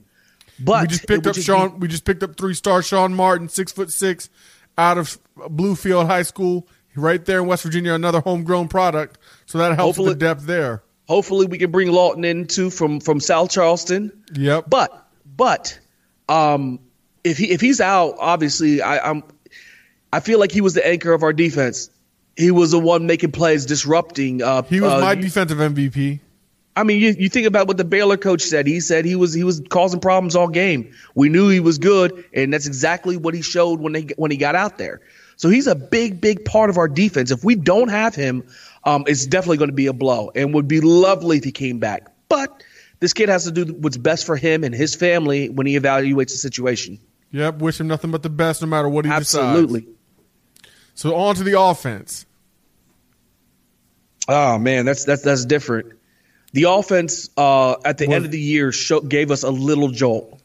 But 0.60 0.84
we 0.84 0.88
just 0.88 1.08
picked 1.08 1.28
up 1.28 1.36
just 1.36 1.46
Sean. 1.46 1.72
be- 1.72 1.78
we 1.80 1.88
just 1.88 2.06
picked 2.06 2.24
up 2.24 2.36
three 2.38 2.54
star 2.54 2.82
Sean 2.82 3.14
Martin, 3.14 3.50
six 3.50 3.72
foot 3.72 3.92
six, 3.92 4.30
out 4.78 4.98
of 4.98 5.18
Bluefield 5.38 6.08
High 6.08 6.24
School, 6.24 6.68
right 6.96 7.24
there 7.24 7.40
in 7.42 7.48
West 7.48 7.64
Virginia. 7.64 7.94
Another 7.94 8.22
homegrown 8.22 8.68
product, 8.70 9.20
so 9.46 9.58
that 9.60 9.76
helps 9.76 9.98
with 10.00 10.08
Hopefully- 10.08 10.14
the 10.14 10.20
depth 10.20 10.46
there. 10.48 10.82
hopefully, 11.08 11.46
we 11.46 11.58
can 11.60 11.70
bring 11.72 11.92
Lawton 11.92 12.24
in 12.26 12.48
too 12.48 12.70
from 12.72 13.00
from 13.02 13.20
South 13.20 13.52
Charleston. 13.52 14.12
Yep. 14.34 14.66
But 14.68 15.08
but 15.36 15.80
um, 16.28 16.80
if 17.24 17.38
he 17.38 17.52
if 17.52 17.62
he's 17.62 17.80
out, 17.80 18.16
obviously 18.20 18.82
I, 18.82 19.12
I'm 19.12 19.24
I 20.12 20.20
feel 20.20 20.40
like 20.40 20.52
he 20.52 20.62
was 20.62 20.74
the 20.74 20.86
anchor 20.86 21.14
of 21.14 21.24
our 21.24 21.34
defense. 21.34 21.90
He 22.36 22.52
was 22.52 22.72
the 22.72 22.80
one 22.80 23.08
making 23.08 23.32
plays, 23.32 23.66
disrupting. 23.66 24.42
Uh, 24.42 24.62
he 24.64 24.80
was 24.80 24.94
uh, 24.94 25.00
my 25.00 25.16
defensive 25.16 25.58
MVP. 25.58 26.20
I 26.76 26.84
mean, 26.84 27.02
you, 27.02 27.16
you 27.18 27.28
think 27.28 27.48
about 27.48 27.68
what 27.68 27.78
the 27.78 27.84
Baylor 27.84 28.18
coach 28.18 28.44
said. 28.44 28.68
He 28.68 28.80
said 28.82 29.04
he 29.04 29.16
was 29.16 29.34
he 29.34 29.44
was 29.44 29.64
causing 29.70 30.00
problems 30.00 30.36
all 30.36 30.48
game. 30.48 30.94
We 31.16 31.28
knew 31.28 31.50
he 31.50 31.60
was 31.60 31.80
good, 31.80 32.24
and 32.34 32.54
that's 32.54 32.68
exactly 32.68 33.18
what 33.18 33.34
he 33.34 33.42
showed 33.42 33.80
when 33.80 33.94
they 33.94 34.02
when 34.16 34.30
he 34.30 34.38
got 34.38 34.54
out 34.54 34.78
there. 34.78 35.02
So 35.38 35.50
he's 35.50 35.66
a 35.66 35.74
big, 35.76 36.22
big 36.22 36.46
part 36.46 36.70
of 36.70 36.78
our 36.78 36.88
defense. 36.88 37.32
If 37.32 37.44
we 37.44 37.56
don't 37.56 37.90
have 37.90 38.14
him, 38.14 38.44
um, 38.84 39.06
it's 39.08 39.26
definitely 39.26 39.58
going 39.58 39.70
to 39.70 39.76
be 39.76 39.88
a 39.88 39.94
blow, 39.94 40.32
and 40.36 40.54
would 40.54 40.68
be 40.68 40.80
lovely 40.80 41.38
if 41.38 41.44
he 41.44 41.52
came 41.52 41.80
back. 41.80 42.08
But 42.30 42.64
this 43.00 43.14
kid 43.14 43.30
has 43.30 43.46
to 43.46 43.52
do 43.52 43.66
what's 43.74 43.98
best 43.98 44.26
for 44.28 44.36
him 44.36 44.64
and 44.64 44.74
his 44.74 44.94
family 44.94 45.50
when 45.50 45.66
he 45.66 45.80
evaluates 45.80 46.32
the 46.32 46.38
situation. 46.38 47.00
Yep. 47.32 47.58
Wish 47.60 47.80
him 47.80 47.88
nothing 47.88 48.12
but 48.12 48.22
the 48.22 48.30
best, 48.30 48.62
no 48.62 48.68
matter 48.68 48.88
what 48.88 49.06
he 49.06 49.12
Absolutely. 49.12 49.82
decides. 49.82 49.97
So 50.98 51.16
on 51.16 51.36
to 51.36 51.44
the 51.44 51.60
offense. 51.62 52.26
Oh 54.28 54.58
man, 54.58 54.84
that's 54.86 55.06
that's 55.06 55.22
that's 55.22 55.46
different. 55.46 55.94
The 56.54 56.64
offense 56.64 57.30
uh, 57.38 57.76
at 57.86 58.00
the 58.00 58.08
Well- 58.08 58.16
end 58.16 58.26
of 58.26 58.32
the 58.32 58.40
year 58.40 58.72
show, 58.72 59.00
gave 59.02 59.30
us 59.30 59.44
a 59.44 59.52
little 59.52 59.90
jolt. 59.90 60.42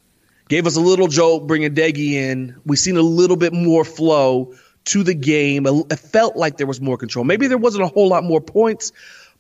Gave 0.48 0.66
us 0.66 0.76
a 0.76 0.80
little 0.80 1.08
jolt 1.08 1.46
bringing 1.46 1.74
Doege 1.74 2.12
in. 2.12 2.54
We 2.66 2.76
seen 2.76 2.98
a 2.98 3.02
little 3.02 3.36
bit 3.36 3.54
more 3.54 3.82
flow 3.82 4.52
to 4.86 5.02
the 5.02 5.14
game. 5.14 5.66
It 5.66 5.98
felt 5.98 6.36
like 6.36 6.58
there 6.58 6.66
was 6.66 6.82
more 6.82 6.98
control. 6.98 7.24
Maybe 7.24 7.46
there 7.46 7.56
wasn't 7.56 7.84
a 7.84 7.88
whole 7.88 8.08
lot 8.08 8.22
more 8.22 8.40
points, 8.42 8.92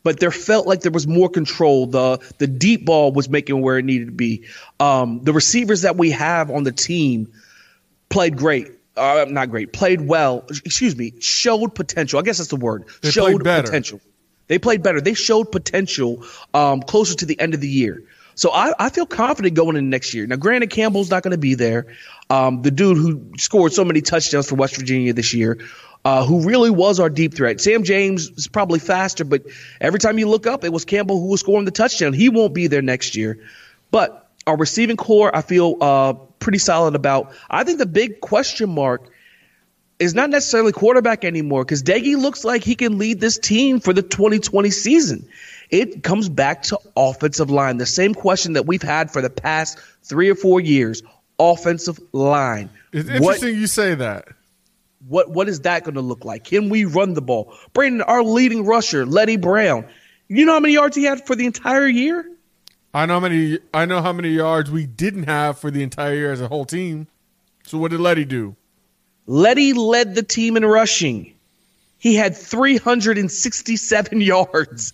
but 0.04 0.18
there 0.18 0.30
felt 0.30 0.66
like 0.66 0.80
there 0.80 0.92
was 0.92 1.06
more 1.06 1.28
control. 1.28 1.86
The 1.86 2.20
the 2.38 2.46
deep 2.46 2.86
ball 2.86 3.12
was 3.12 3.28
making 3.28 3.60
where 3.60 3.76
it 3.76 3.84
needed 3.84 4.06
to 4.06 4.12
be. 4.12 4.44
Um, 4.80 5.20
the 5.22 5.34
receivers 5.34 5.82
that 5.82 5.96
we 5.98 6.12
have 6.12 6.50
on 6.50 6.64
the 6.64 6.72
team 6.72 7.30
played 8.08 8.38
great. 8.38 8.68
Uh, 8.96 9.26
not 9.28 9.50
great. 9.50 9.72
Played 9.72 10.02
well. 10.02 10.44
Excuse 10.48 10.96
me. 10.96 11.14
Showed 11.20 11.74
potential. 11.74 12.18
I 12.18 12.22
guess 12.22 12.38
that's 12.38 12.50
the 12.50 12.56
word. 12.56 12.84
They 13.00 13.10
showed 13.10 13.42
potential. 13.42 14.00
They 14.48 14.58
played 14.58 14.82
better. 14.82 15.00
They 15.00 15.14
showed 15.14 15.50
potential 15.50 16.24
um, 16.52 16.82
closer 16.82 17.14
to 17.16 17.26
the 17.26 17.40
end 17.40 17.54
of 17.54 17.60
the 17.60 17.68
year. 17.68 18.02
So 18.34 18.50
I, 18.50 18.72
I 18.78 18.88
feel 18.90 19.06
confident 19.06 19.54
going 19.54 19.76
into 19.76 19.88
next 19.88 20.14
year. 20.14 20.26
Now, 20.26 20.36
granted, 20.36 20.70
Campbell's 20.70 21.10
not 21.10 21.22
going 21.22 21.32
to 21.32 21.38
be 21.38 21.54
there. 21.54 21.86
Um, 22.30 22.62
the 22.62 22.70
dude 22.70 22.96
who 22.96 23.32
scored 23.38 23.72
so 23.72 23.84
many 23.84 24.00
touchdowns 24.00 24.48
for 24.48 24.54
West 24.54 24.76
Virginia 24.76 25.12
this 25.12 25.34
year, 25.34 25.58
uh, 26.04 26.24
who 26.24 26.42
really 26.42 26.70
was 26.70 26.98
our 26.98 27.10
deep 27.10 27.34
threat. 27.34 27.60
Sam 27.60 27.84
James 27.84 28.30
is 28.30 28.48
probably 28.48 28.78
faster, 28.78 29.24
but 29.24 29.42
every 29.80 30.00
time 30.00 30.18
you 30.18 30.28
look 30.28 30.46
up, 30.46 30.64
it 30.64 30.72
was 30.72 30.84
Campbell 30.84 31.20
who 31.20 31.26
was 31.28 31.40
scoring 31.40 31.64
the 31.64 31.70
touchdown. 31.70 32.12
He 32.12 32.28
won't 32.28 32.54
be 32.54 32.66
there 32.66 32.82
next 32.82 33.16
year. 33.16 33.38
But 33.90 34.30
our 34.46 34.56
receiving 34.56 34.96
core, 34.96 35.34
I 35.34 35.42
feel 35.42 35.76
uh, 35.80 36.14
pretty 36.42 36.58
solid 36.58 36.94
about. 36.94 37.32
I 37.48 37.64
think 37.64 37.78
the 37.78 37.86
big 37.86 38.20
question 38.20 38.68
mark 38.70 39.08
is 39.98 40.14
not 40.14 40.28
necessarily 40.30 40.72
quarterback 40.72 41.24
anymore 41.24 41.64
because 41.64 41.82
Doege 41.82 42.16
looks 42.16 42.44
like 42.44 42.64
he 42.64 42.74
can 42.74 42.98
lead 42.98 43.20
this 43.20 43.38
team 43.38 43.80
for 43.80 43.92
the 43.92 44.02
2020 44.02 44.70
season. 44.70 45.28
It 45.70 46.02
comes 46.02 46.28
back 46.28 46.64
to 46.64 46.78
offensive 46.96 47.50
line. 47.50 47.76
The 47.78 47.86
same 47.86 48.12
question 48.14 48.54
that 48.54 48.66
we've 48.66 48.82
had 48.82 49.10
for 49.10 49.22
the 49.22 49.30
past 49.30 49.78
three 50.02 50.28
or 50.28 50.34
four 50.34 50.60
years. 50.60 51.02
Offensive 51.38 51.98
line. 52.12 52.68
It's 52.92 53.08
What- 53.08 53.36
interesting 53.36 53.58
you 53.58 53.66
say 53.66 53.94
that. 53.94 54.28
what 55.08 55.30
what 55.30 55.48
is 55.48 55.60
that 55.60 55.82
going 55.84 55.94
to 55.94 56.00
look 56.00 56.24
like? 56.24 56.44
Can 56.44 56.68
we 56.68 56.84
run 56.84 57.14
the 57.14 57.22
ball? 57.22 57.54
Brandon, 57.72 58.02
our 58.02 58.22
leading 58.22 58.64
rusher, 58.66 59.06
Leddie 59.06 59.36
Brown. 59.38 59.84
You 60.28 60.44
know 60.46 60.52
how 60.52 60.60
many 60.60 60.74
yards 60.74 60.94
he 60.96 61.04
had 61.04 61.26
for 61.26 61.34
the 61.36 61.46
entire 61.46 61.86
year? 61.88 62.26
I 62.94 63.06
know 63.06 63.14
how 63.14 63.20
many. 63.20 63.58
I 63.72 63.86
know 63.86 64.02
how 64.02 64.12
many 64.12 64.30
yards 64.30 64.70
we 64.70 64.86
didn't 64.86 65.24
have 65.24 65.58
for 65.58 65.70
the 65.70 65.82
entire 65.82 66.14
year 66.14 66.32
as 66.32 66.40
a 66.40 66.48
whole 66.48 66.64
team. 66.64 67.06
So 67.64 67.78
what 67.78 67.90
did 67.90 68.00
Leddie 68.00 68.24
do? 68.24 68.56
Leddie 69.26 69.72
led 69.72 70.14
the 70.14 70.22
team 70.22 70.56
in 70.56 70.64
rushing. 70.64 71.34
He 71.98 72.16
had 72.16 72.36
367 72.36 74.20
yards. 74.20 74.92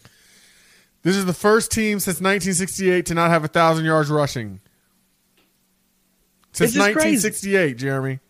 This 1.03 1.17
is 1.17 1.25
the 1.25 1.33
first 1.33 1.73
team 1.73 2.01
since 2.01 2.17
1968 2.17 3.07
to 3.07 3.15
not 3.15 3.31
have 3.31 3.45
a 3.45 3.49
thousand 3.49 3.85
yards 3.87 4.11
rushing. 4.11 4.61
Since 6.53 6.75
This 6.75 6.87
is 6.89 6.95
crazy. 6.95 7.29
1968, 7.29 7.75
Jeremy. 7.79 8.21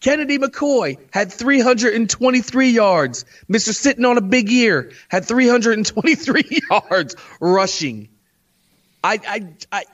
Kennedy 0.00 0.38
McKoy 0.38 0.98
had 1.10 1.32
323 1.32 2.70
yards. 2.70 3.24
Mr. 3.50 3.72
Sitting 3.74 4.04
on 4.04 4.18
a 4.18 4.20
big 4.20 4.48
year 4.50 4.92
had 5.08 5.24
323 5.24 6.60
yards 6.70 7.16
rushing. 7.40 8.08
I, 9.06 9.20
I, 9.28 9.54
I, 9.70 9.84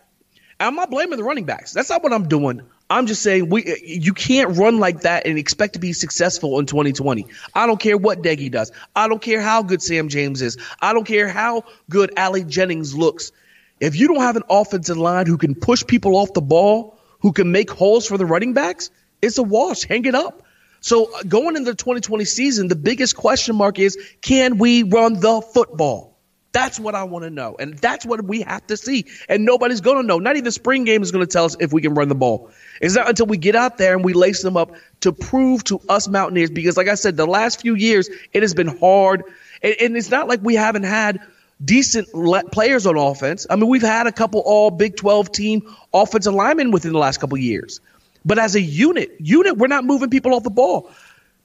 I'm 0.58 0.74
not 0.74 0.90
blaming 0.90 1.18
the 1.18 1.24
running 1.24 1.44
backs. 1.44 1.72
That's 1.72 1.90
not 1.90 2.02
what 2.02 2.12
I'm 2.12 2.28
doing. 2.28 2.62
I'm 2.88 3.06
just 3.06 3.22
saying 3.22 3.48
we, 3.48 3.76
you 3.84 4.14
can't 4.14 4.56
run 4.56 4.78
like 4.78 5.02
that 5.02 5.26
and 5.26 5.38
expect 5.38 5.74
to 5.74 5.78
be 5.78 5.92
successful 5.92 6.58
in 6.58 6.66
2020. 6.66 7.26
I 7.54 7.66
don't 7.66 7.80
care 7.80 7.96
what 7.96 8.22
Doege 8.22 8.50
does. 8.50 8.72
I 8.94 9.08
don't 9.08 9.20
care 9.20 9.40
how 9.40 9.62
good 9.62 9.82
Sam 9.82 10.08
James 10.08 10.40
is. 10.40 10.56
I 10.80 10.92
don't 10.92 11.06
care 11.06 11.28
how 11.28 11.64
good 11.90 12.18
Ali 12.18 12.44
Jennings 12.44 12.94
looks. 12.94 13.32
If 13.80 13.96
you 13.96 14.08
don't 14.08 14.20
have 14.20 14.36
an 14.36 14.44
offensive 14.48 14.96
line 14.96 15.26
who 15.26 15.36
can 15.36 15.54
push 15.54 15.84
people 15.86 16.16
off 16.16 16.32
the 16.32 16.42
ball, 16.42 16.98
who 17.20 17.32
can 17.32 17.52
make 17.52 17.70
holes 17.70 18.06
for 18.06 18.16
the 18.16 18.26
running 18.26 18.52
backs, 18.54 18.90
it's 19.20 19.38
a 19.38 19.42
wash. 19.42 19.84
Hang 19.84 20.04
it 20.06 20.14
up. 20.14 20.42
So 20.80 21.14
uh, 21.14 21.22
going 21.22 21.56
into 21.56 21.70
the 21.70 21.76
2020 21.76 22.24
season, 22.24 22.68
the 22.68 22.76
biggest 22.76 23.16
question 23.16 23.56
mark 23.56 23.78
is 23.78 23.98
can 24.20 24.58
we 24.58 24.82
run 24.82 25.14
the 25.20 25.40
football? 25.40 26.11
That's 26.52 26.78
what 26.78 26.94
I 26.94 27.04
want 27.04 27.24
to 27.24 27.30
know. 27.30 27.56
And 27.58 27.78
that's 27.78 28.04
what 28.04 28.22
we 28.24 28.42
have 28.42 28.66
to 28.66 28.76
see. 28.76 29.06
And 29.28 29.44
nobody's 29.46 29.80
going 29.80 29.96
to 29.96 30.02
know. 30.06 30.18
Not 30.18 30.36
even 30.36 30.52
spring 30.52 30.84
game 30.84 31.02
is 31.02 31.10
going 31.10 31.24
to 31.24 31.30
tell 31.32 31.46
us 31.46 31.56
if 31.60 31.72
we 31.72 31.80
can 31.80 31.94
run 31.94 32.08
the 32.08 32.14
ball. 32.14 32.50
It's 32.80 32.94
not 32.94 33.08
until 33.08 33.24
we 33.26 33.38
get 33.38 33.56
out 33.56 33.78
there 33.78 33.94
and 33.94 34.04
we 34.04 34.12
lace 34.12 34.42
them 34.42 34.56
up 34.58 34.72
to 35.00 35.12
prove 35.12 35.64
to 35.64 35.80
us 35.88 36.08
Mountaineers. 36.08 36.50
Because, 36.50 36.76
like 36.76 36.88
I 36.88 36.94
said, 36.94 37.16
the 37.16 37.26
last 37.26 37.62
few 37.62 37.74
years, 37.74 38.10
it 38.34 38.42
has 38.42 38.52
been 38.52 38.66
hard. 38.66 39.24
And, 39.62 39.74
and 39.80 39.96
it's 39.96 40.10
not 40.10 40.28
like 40.28 40.40
we 40.42 40.54
haven't 40.54 40.82
had 40.82 41.20
decent 41.64 42.12
le- 42.14 42.44
players 42.44 42.86
on 42.86 42.98
offense. 42.98 43.46
I 43.48 43.56
mean, 43.56 43.68
we've 43.68 43.80
had 43.80 44.06
a 44.06 44.12
couple 44.12 44.40
all 44.44 44.70
Big 44.70 44.96
12 44.96 45.32
team 45.32 45.74
offensive 45.94 46.34
linemen 46.34 46.70
within 46.70 46.92
the 46.92 46.98
last 46.98 47.18
couple 47.18 47.38
years. 47.38 47.80
But 48.26 48.38
as 48.38 48.56
a 48.56 48.60
unit, 48.60 49.10
unit, 49.20 49.56
we're 49.56 49.68
not 49.68 49.84
moving 49.84 50.10
people 50.10 50.34
off 50.34 50.42
the 50.42 50.50
ball. 50.50 50.90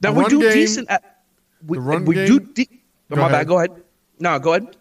Now, 0.02 0.12
The 0.12 0.18
we 0.20 0.24
do 0.28 0.40
game- 0.42 0.52
decent 0.52 0.90
at. 0.90 1.22
We, 1.66 1.78
the 1.78 1.82
run 1.82 2.04
we 2.04 2.14
game- 2.14 2.26
do. 2.26 2.40
De- 2.40 2.66
Go 3.08 3.16
my 3.16 3.22
ahead. 3.22 3.32
bad. 3.32 3.46
Go 3.48 3.56
ahead. 3.58 3.82
No, 4.20 4.38
go 4.38 4.52
ahead. 4.54 4.76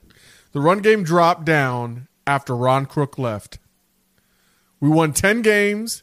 The 0.57 0.63
run 0.63 0.79
game 0.79 1.03
dropped 1.03 1.45
down 1.45 2.07
after 2.25 2.55
Ron 2.55 2.87
Crook 2.87 3.19
left. 3.19 3.59
We 4.79 4.89
won 4.89 5.13
10 5.13 5.43
games. 5.43 6.01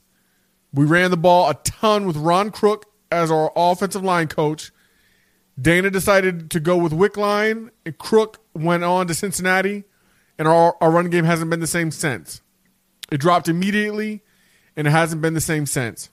We 0.72 0.84
ran 0.84 1.10
the 1.10 1.16
ball 1.16 1.50
a 1.50 1.54
ton 1.54 2.06
with 2.06 2.16
Ron 2.16 2.52
Crook 2.52 2.86
as 3.10 3.32
our 3.32 3.50
offensive 3.56 4.04
line 4.04 4.28
coach. 4.28 4.70
Dana 5.60 5.90
decided 5.90 6.52
to 6.52 6.60
go 6.60 6.76
with 6.76 6.92
Wickline, 6.92 7.70
and 7.84 7.98
Crook 7.98 8.44
went 8.54 8.84
on 8.84 9.08
to 9.08 9.14
Cincinnati, 9.14 9.82
and 10.38 10.46
our, 10.46 10.76
our 10.80 10.92
run 10.92 11.10
game 11.10 11.24
hasn't 11.24 11.50
been 11.50 11.58
the 11.58 11.66
same 11.66 11.90
since. 11.90 12.40
It 13.10 13.18
dropped 13.18 13.48
immediately, 13.48 14.22
and 14.76 14.86
it 14.86 14.92
hasn't 14.92 15.20
been 15.20 15.34
the 15.34 15.40
same 15.40 15.66
since. 15.66 16.10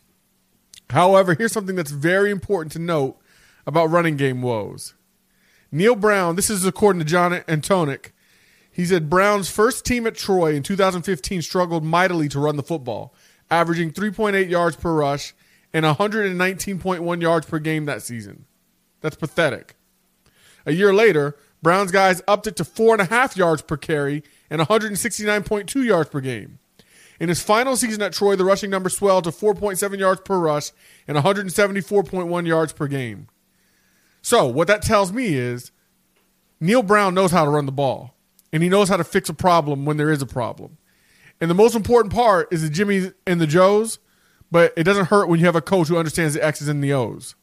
However, 0.89 1.35
here's 1.35 1.51
something 1.51 1.75
that's 1.75 1.91
very 1.91 2.31
important 2.31 2.71
to 2.71 2.79
note 2.79 3.19
about 3.67 3.91
running 3.91 4.17
game 4.17 4.41
woes. 4.41 4.95
Neal 5.71 5.95
Brown, 5.95 6.37
this 6.37 6.49
is 6.49 6.65
according 6.65 7.01
to 7.01 7.05
John 7.05 7.33
Antonik. 7.33 8.13
He 8.71 8.85
said 8.85 9.09
Brown's 9.09 9.49
first 9.49 9.85
team 9.85 10.07
at 10.07 10.15
Troy 10.15 10.55
in 10.55 10.63
2015 10.63 11.41
struggled 11.41 11.83
mightily 11.83 12.29
to 12.29 12.39
run 12.39 12.55
the 12.55 12.63
football, 12.63 13.13
averaging 13.49 13.91
3.8 13.91 14.49
yards 14.49 14.77
per 14.77 14.93
rush 14.93 15.33
and 15.73 15.85
119.1 15.85 17.21
yards 17.21 17.45
per 17.45 17.59
game 17.59 17.85
that 17.85 18.01
season. 18.01 18.45
That's 19.01 19.15
pathetic. 19.15 19.75
A 20.65 20.71
year 20.71 20.93
later, 20.93 21.35
Brown's 21.61 21.91
guys 21.91 22.21
upped 22.27 22.47
it 22.47 22.55
to 22.57 22.65
four 22.65 22.93
and 22.93 23.01
a 23.01 23.05
half 23.05 23.35
yards 23.35 23.61
per 23.61 23.77
carry 23.77 24.23
and 24.49 24.61
169.2 24.61 25.85
yards 25.85 26.09
per 26.09 26.21
game. 26.21 26.59
In 27.19 27.29
his 27.29 27.43
final 27.43 27.75
season 27.75 28.01
at 28.01 28.13
Troy, 28.13 28.35
the 28.35 28.45
rushing 28.45 28.71
number 28.71 28.89
swelled 28.89 29.25
to 29.25 29.31
4.7 29.31 29.99
yards 29.99 30.21
per 30.21 30.39
rush 30.39 30.71
and 31.07 31.17
174.1 31.17 32.47
yards 32.47 32.73
per 32.73 32.87
game. 32.87 33.27
So, 34.23 34.47
what 34.47 34.67
that 34.67 34.81
tells 34.81 35.11
me 35.11 35.35
is 35.35 35.71
Neal 36.59 36.83
Brown 36.83 37.13
knows 37.13 37.31
how 37.31 37.45
to 37.45 37.51
run 37.51 37.65
the 37.67 37.71
ball, 37.71 38.15
and 38.53 38.63
he 38.63 38.69
knows 38.69 38.89
how 38.89 38.97
to 38.97 39.03
fix 39.03 39.29
a 39.29 39.33
problem 39.33 39.85
when 39.85 39.97
there 39.97 40.11
is 40.11 40.21
a 40.21 40.25
problem. 40.25 40.77
And 41.39 41.49
the 41.49 41.55
most 41.55 41.75
important 41.75 42.13
part 42.13 42.51
is 42.51 42.67
the 42.67 42.69
Jimmys 42.69 43.13
and 43.25 43.41
the 43.41 43.47
Joes, 43.47 43.99
but 44.51 44.73
it 44.77 44.83
doesn't 44.83 45.05
hurt 45.05 45.27
when 45.27 45.39
you 45.39 45.45
have 45.45 45.55
a 45.55 45.61
coach 45.61 45.87
who 45.87 45.97
understands 45.97 46.33
the 46.33 46.43
X's 46.43 46.67
and 46.67 46.83
the 46.83 46.93
O's. 46.93 47.35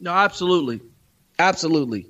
No, 0.00 0.12
absolutely. 0.12 0.80
Absolutely. 1.38 2.06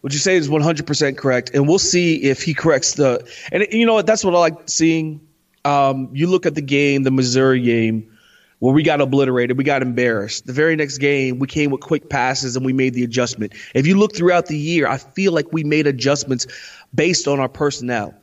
What 0.00 0.12
you 0.12 0.18
say 0.18 0.36
is 0.36 0.48
100% 0.48 1.16
correct. 1.16 1.50
And 1.54 1.66
we'll 1.66 1.78
see 1.78 2.22
if 2.22 2.42
he 2.42 2.54
corrects 2.54 2.94
the. 2.94 3.28
And 3.50 3.66
you 3.72 3.86
know 3.86 3.94
what? 3.94 4.06
That's 4.06 4.24
what 4.24 4.34
I 4.34 4.38
like 4.38 4.68
seeing. 4.68 5.20
Um, 5.64 6.10
you 6.12 6.28
look 6.28 6.46
at 6.46 6.54
the 6.54 6.62
game, 6.62 7.02
the 7.02 7.10
Missouri 7.10 7.60
game, 7.60 8.15
where 8.58 8.72
we 8.72 8.82
got 8.82 9.00
obliterated. 9.00 9.58
We 9.58 9.64
got 9.64 9.82
embarrassed. 9.82 10.46
The 10.46 10.52
very 10.52 10.76
next 10.76 10.98
game, 10.98 11.38
we 11.38 11.46
came 11.46 11.70
with 11.70 11.80
quick 11.80 12.08
passes 12.08 12.56
and 12.56 12.64
we 12.64 12.72
made 12.72 12.94
the 12.94 13.04
adjustment. 13.04 13.52
If 13.74 13.86
you 13.86 13.98
look 13.98 14.14
throughout 14.14 14.46
the 14.46 14.56
year, 14.56 14.86
I 14.86 14.98
feel 14.98 15.32
like 15.32 15.52
we 15.52 15.64
made 15.64 15.86
adjustments 15.86 16.46
based 16.94 17.28
on 17.28 17.38
our 17.38 17.48
personnel. 17.48 18.14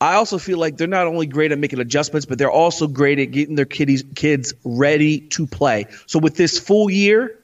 I 0.00 0.14
also 0.14 0.38
feel 0.38 0.58
like 0.58 0.76
they're 0.76 0.86
not 0.86 1.06
only 1.06 1.26
great 1.26 1.50
at 1.50 1.58
making 1.58 1.80
adjustments, 1.80 2.24
but 2.24 2.38
they're 2.38 2.50
also 2.50 2.86
great 2.86 3.18
at 3.18 3.32
getting 3.32 3.56
their 3.56 3.64
kiddies, 3.64 4.04
kids 4.14 4.54
ready 4.64 5.20
to 5.20 5.46
play. 5.46 5.86
So 6.06 6.18
with 6.18 6.36
this 6.36 6.58
full 6.58 6.88
year, 6.88 7.38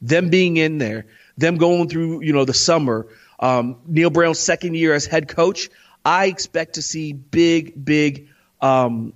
them 0.00 0.30
being 0.30 0.56
in 0.56 0.78
there, 0.78 1.06
them 1.36 1.56
going 1.56 1.88
through, 1.88 2.22
you 2.22 2.32
know, 2.32 2.44
the 2.46 2.54
summer, 2.54 3.06
um, 3.38 3.76
Neal 3.86 4.10
Brown's 4.10 4.38
second 4.38 4.76
year 4.76 4.94
as 4.94 5.04
head 5.06 5.28
coach, 5.28 5.68
I 6.04 6.26
expect 6.26 6.74
to 6.74 6.82
see 6.82 7.12
big, 7.12 7.84
big, 7.84 8.28
um, 8.62 9.12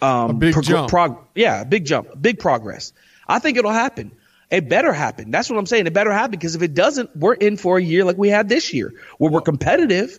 um, 0.00 0.30
A 0.30 0.34
big 0.34 0.62
jump. 0.62 0.90
prog- 0.90 1.18
yeah, 1.34 1.62
a 1.62 1.64
big 1.64 1.84
jump, 1.84 2.08
big 2.20 2.38
progress. 2.38 2.92
I 3.26 3.38
think 3.38 3.56
it'll 3.58 3.72
happen. 3.72 4.12
It 4.50 4.68
better 4.68 4.92
happen. 4.92 5.30
That's 5.30 5.50
what 5.50 5.58
I'm 5.58 5.66
saying. 5.66 5.86
It 5.86 5.92
better 5.92 6.12
happen 6.12 6.30
because 6.30 6.54
if 6.54 6.62
it 6.62 6.72
doesn't, 6.74 7.14
we're 7.16 7.34
in 7.34 7.56
for 7.58 7.76
a 7.76 7.82
year 7.82 8.04
like 8.04 8.16
we 8.16 8.28
had 8.30 8.48
this 8.48 8.72
year, 8.72 8.94
where 9.18 9.30
we're 9.30 9.42
competitive, 9.42 10.18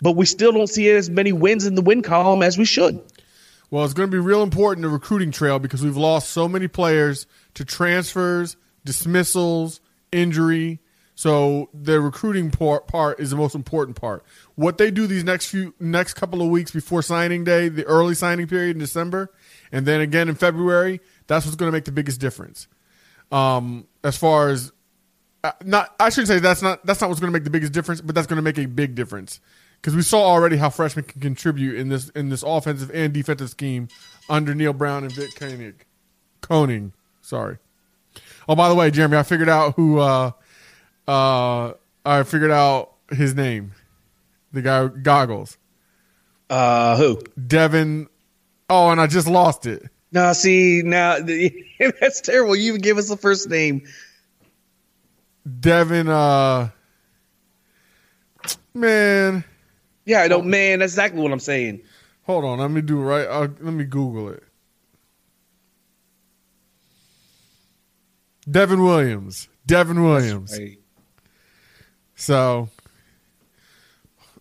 but 0.00 0.12
we 0.12 0.24
still 0.24 0.52
don't 0.52 0.66
see 0.68 0.88
as 0.90 1.10
many 1.10 1.32
wins 1.32 1.66
in 1.66 1.74
the 1.74 1.82
win 1.82 2.00
column 2.02 2.42
as 2.42 2.56
we 2.56 2.64
should. 2.64 3.00
Well, 3.70 3.84
it's 3.84 3.94
going 3.94 4.08
to 4.10 4.14
be 4.14 4.20
real 4.20 4.42
important 4.42 4.82
the 4.82 4.88
recruiting 4.88 5.30
trail 5.32 5.58
because 5.58 5.82
we've 5.82 5.96
lost 5.96 6.30
so 6.30 6.48
many 6.48 6.68
players 6.68 7.26
to 7.54 7.64
transfers, 7.64 8.56
dismissals, 8.84 9.80
injury. 10.12 10.78
So 11.16 11.70
the 11.72 11.98
recruiting 11.98 12.50
part, 12.50 12.86
part 12.86 13.18
is 13.18 13.30
the 13.30 13.36
most 13.36 13.54
important 13.54 13.98
part. 13.98 14.22
What 14.54 14.76
they 14.76 14.90
do 14.90 15.06
these 15.06 15.24
next 15.24 15.46
few 15.46 15.74
next 15.80 16.12
couple 16.12 16.42
of 16.42 16.48
weeks 16.50 16.70
before 16.70 17.00
signing 17.00 17.42
day, 17.42 17.70
the 17.70 17.84
early 17.84 18.14
signing 18.14 18.46
period 18.46 18.76
in 18.76 18.80
December, 18.80 19.32
and 19.72 19.86
then 19.86 20.02
again 20.02 20.28
in 20.28 20.34
February, 20.34 21.00
that's 21.26 21.46
what's 21.46 21.56
going 21.56 21.68
to 21.68 21.72
make 21.72 21.86
the 21.86 21.92
biggest 21.92 22.20
difference. 22.20 22.68
Um, 23.32 23.88
as 24.04 24.18
far 24.18 24.50
as 24.50 24.72
uh, 25.42 25.52
not, 25.64 25.94
I 25.98 26.10
shouldn't 26.10 26.28
say 26.28 26.38
that's 26.38 26.60
not 26.60 26.84
that's 26.84 27.00
not 27.00 27.08
what's 27.08 27.18
going 27.18 27.32
to 27.32 27.36
make 27.36 27.44
the 27.44 27.50
biggest 27.50 27.72
difference, 27.72 28.02
but 28.02 28.14
that's 28.14 28.26
going 28.26 28.36
to 28.36 28.42
make 28.42 28.58
a 28.58 28.66
big 28.66 28.94
difference 28.94 29.40
because 29.80 29.96
we 29.96 30.02
saw 30.02 30.20
already 30.20 30.58
how 30.58 30.68
freshmen 30.68 31.06
can 31.06 31.22
contribute 31.22 31.76
in 31.76 31.88
this 31.88 32.10
in 32.10 32.28
this 32.28 32.42
offensive 32.42 32.90
and 32.92 33.14
defensive 33.14 33.48
scheme 33.48 33.88
under 34.28 34.54
Neal 34.54 34.74
Brown 34.74 35.02
and 35.02 35.12
Vic 35.12 35.30
Koenning. 35.30 35.76
Koenning, 36.42 36.92
sorry. 37.22 37.56
Oh, 38.46 38.54
by 38.54 38.68
the 38.68 38.74
way, 38.74 38.90
Jeremy, 38.90 39.16
I 39.16 39.22
figured 39.22 39.48
out 39.48 39.76
who. 39.76 39.98
Uh, 39.98 40.32
uh, 41.08 41.72
I 42.04 42.22
figured 42.24 42.50
out 42.50 42.92
his 43.10 43.34
name. 43.34 43.72
The 44.52 44.62
guy 44.62 44.86
goggles, 44.88 45.58
Uh, 46.48 46.96
who? 46.96 47.20
Devin. 47.46 48.08
Oh, 48.70 48.90
and 48.90 49.00
I 49.00 49.06
just 49.06 49.28
lost 49.28 49.66
it. 49.66 49.88
Now, 50.12 50.32
see, 50.32 50.82
now 50.84 51.18
that's 52.00 52.20
terrible. 52.20 52.56
You 52.56 52.70
even 52.70 52.80
gave 52.80 52.96
us 52.96 53.08
the 53.08 53.16
first 53.16 53.48
name. 53.50 53.82
Devin. 55.60 56.08
Uh, 56.08 56.70
man, 58.74 59.44
Yeah, 60.04 60.20
I 60.22 60.28
don't. 60.28 60.46
Man, 60.46 60.78
that's 60.78 60.92
exactly 60.92 61.20
what 61.20 61.32
I'm 61.32 61.40
saying. 61.40 61.82
hold 62.22 62.44
on. 62.44 62.58
Let 62.60 62.70
me 62.70 62.80
do 62.80 62.98
it 63.00 63.04
right. 63.04 63.26
Uh, 63.26 63.48
let 63.60 63.74
me 63.74 63.84
Google 63.84 64.30
it. 64.30 64.42
Devin 68.50 68.82
Williams. 68.82 69.48
Devin 69.66 70.02
Williams. 70.02 70.56
Right. 70.58 70.78
So, 72.16 72.68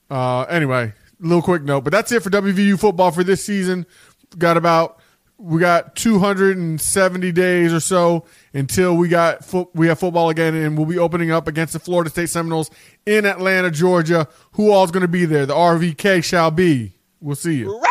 uh, 0.09 0.43
anyway, 0.43 0.93
little 1.19 1.41
quick 1.41 1.61
note, 1.61 1.83
but 1.83 1.91
that's 1.91 2.11
it 2.11 2.23
for 2.23 2.29
WVU 2.29 2.79
football 2.79 3.11
for 3.11 3.23
this 3.23 3.43
season. 3.45 3.85
Got 4.37 4.57
about 4.57 4.99
we 5.37 5.59
got 5.59 5.95
270 5.97 7.31
days 7.33 7.73
or 7.73 7.81
so 7.81 8.25
until 8.53 8.95
we 8.95 9.09
got 9.09 9.43
fo- 9.43 9.69
we 9.73 9.87
have 9.87 9.99
football 9.99 10.29
again, 10.29 10.55
and 10.55 10.77
we'll 10.77 10.87
be 10.87 10.97
opening 10.97 11.31
up 11.31 11.47
against 11.47 11.73
the 11.73 11.79
Florida 11.79 12.09
State 12.09 12.29
Seminoles 12.29 12.71
in 13.05 13.25
Atlanta, 13.25 13.69
Georgia. 13.69 14.27
Who 14.53 14.71
all's 14.71 14.91
going 14.91 15.01
to 15.01 15.07
be 15.09 15.25
there? 15.25 15.45
The 15.45 15.53
RVK 15.53 16.23
shall 16.23 16.51
be. 16.51 16.93
We'll 17.19 17.35
see 17.35 17.55
you. 17.55 17.81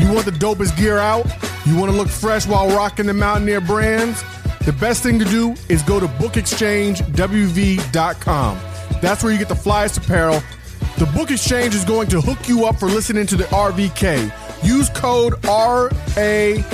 You 0.00 0.12
want 0.12 0.24
the 0.24 0.32
dopest 0.32 0.76
gear 0.76 0.98
out? 0.98 1.26
You 1.64 1.76
want 1.76 1.90
to 1.90 1.96
look 1.96 2.08
fresh 2.08 2.46
while 2.46 2.68
rocking 2.68 3.06
the 3.06 3.14
Mountaineer 3.14 3.60
brands? 3.60 4.22
The 4.64 4.72
best 4.72 5.02
thing 5.02 5.18
to 5.18 5.24
do 5.24 5.56
is 5.68 5.82
go 5.82 5.98
to 5.98 6.06
bookexchangewv.com. 6.06 8.58
That's 9.00 9.24
where 9.24 9.32
you 9.32 9.38
get 9.38 9.48
the 9.48 9.54
flyest 9.54 10.04
apparel. 10.04 10.42
The 10.98 11.06
Book 11.06 11.30
Exchange 11.30 11.74
is 11.74 11.86
going 11.86 12.08
to 12.08 12.20
hook 12.20 12.46
you 12.46 12.66
up 12.66 12.78
for 12.78 12.84
listening 12.86 13.26
to 13.28 13.36
the 13.36 13.44
RVK. 13.44 14.30
Use 14.62 14.90
code 14.90 15.42
R-A-S-P-Y-V-O-I-C-E, 15.46 16.66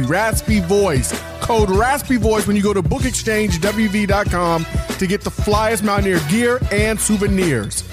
Raspy 0.00 0.60
Voice. 0.60 1.22
Code 1.40 1.70
Raspy 1.70 2.16
Voice 2.16 2.48
when 2.48 2.56
you 2.56 2.62
go 2.62 2.74
to 2.74 2.82
bookexchangewv.com 2.82 4.66
to 4.98 5.06
get 5.06 5.20
the 5.20 5.30
flyest 5.30 5.84
Mountaineer 5.84 6.18
gear 6.28 6.58
and 6.72 6.98
souvenirs. 6.98 7.84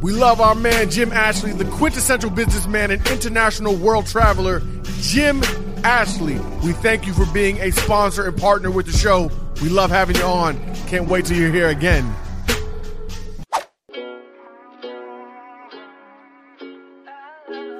We 0.00 0.12
love 0.12 0.40
our 0.40 0.54
man 0.54 0.90
Jim 0.90 1.12
Ashley, 1.12 1.52
the 1.52 1.64
quintessential 1.64 2.30
businessman 2.30 2.92
and 2.92 3.04
international 3.08 3.74
world 3.74 4.06
traveler, 4.06 4.62
Jim 5.00 5.42
Ashley. 5.82 6.38
We 6.64 6.72
thank 6.72 7.06
you 7.06 7.12
for 7.12 7.26
being 7.26 7.58
a 7.58 7.72
sponsor 7.72 8.24
and 8.28 8.36
partner 8.36 8.70
with 8.70 8.86
the 8.86 8.92
show. 8.92 9.28
We 9.60 9.68
love 9.68 9.90
having 9.90 10.14
you 10.16 10.22
on. 10.22 10.56
Can't 10.86 11.08
wait 11.08 11.26
till 11.26 11.36
you're 11.36 11.52
here 11.52 11.68
again. 11.68 12.14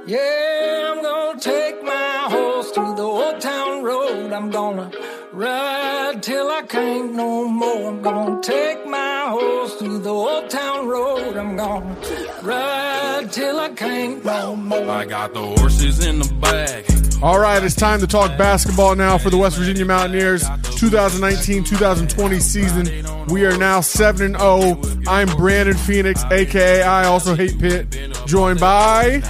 Yeah, 0.06 0.92
I'm 0.92 1.02
gonna 1.02 1.38
take 1.38 1.84
my 1.84 2.26
horse 2.30 2.72
through 2.72 2.96
the 2.96 3.02
old 3.02 3.40
town 3.40 3.84
road. 3.84 4.32
I'm 4.32 4.50
gonna 4.50 4.90
ride 5.32 6.20
till 6.22 6.50
I 6.50 6.62
can't 6.62 7.14
no 7.14 7.46
more. 7.46 7.90
I'm 7.90 8.02
gonna 8.02 8.42
take 8.42 8.87
my 9.28 9.34
horse 9.34 9.74
through 9.74 9.98
the 9.98 10.10
old 10.10 10.48
town 10.48 10.86
road. 10.86 11.36
I'm 11.36 11.56
gonna 11.56 11.96
ride 12.42 13.28
till 13.30 13.58
I 13.58 13.68
can't 13.70 14.24
no 14.24 14.56
more. 14.56 14.90
I 14.90 15.04
got 15.04 15.34
the 15.34 15.42
horses 15.42 16.06
in 16.06 16.20
the 16.20 16.32
bag. 16.34 16.84
All 17.22 17.38
right, 17.38 17.62
it's 17.62 17.74
time 17.74 18.00
to 18.00 18.06
talk 18.06 18.38
basketball 18.38 18.94
now 18.94 19.18
for 19.18 19.28
the 19.28 19.36
West 19.36 19.58
Virginia 19.58 19.84
Mountaineers 19.84 20.44
2019-2020 20.44 22.40
season. 22.40 23.26
We 23.26 23.44
are 23.44 23.56
now 23.58 23.80
7 23.80 24.34
and 24.34 24.38
0. 24.38 24.80
I'm 25.06 25.28
Brandon 25.36 25.76
Phoenix, 25.76 26.24
aka 26.30 26.82
I 26.82 27.06
also 27.06 27.34
hate 27.34 27.58
Pitt, 27.58 27.90
joined 28.26 28.60
by 28.60 29.20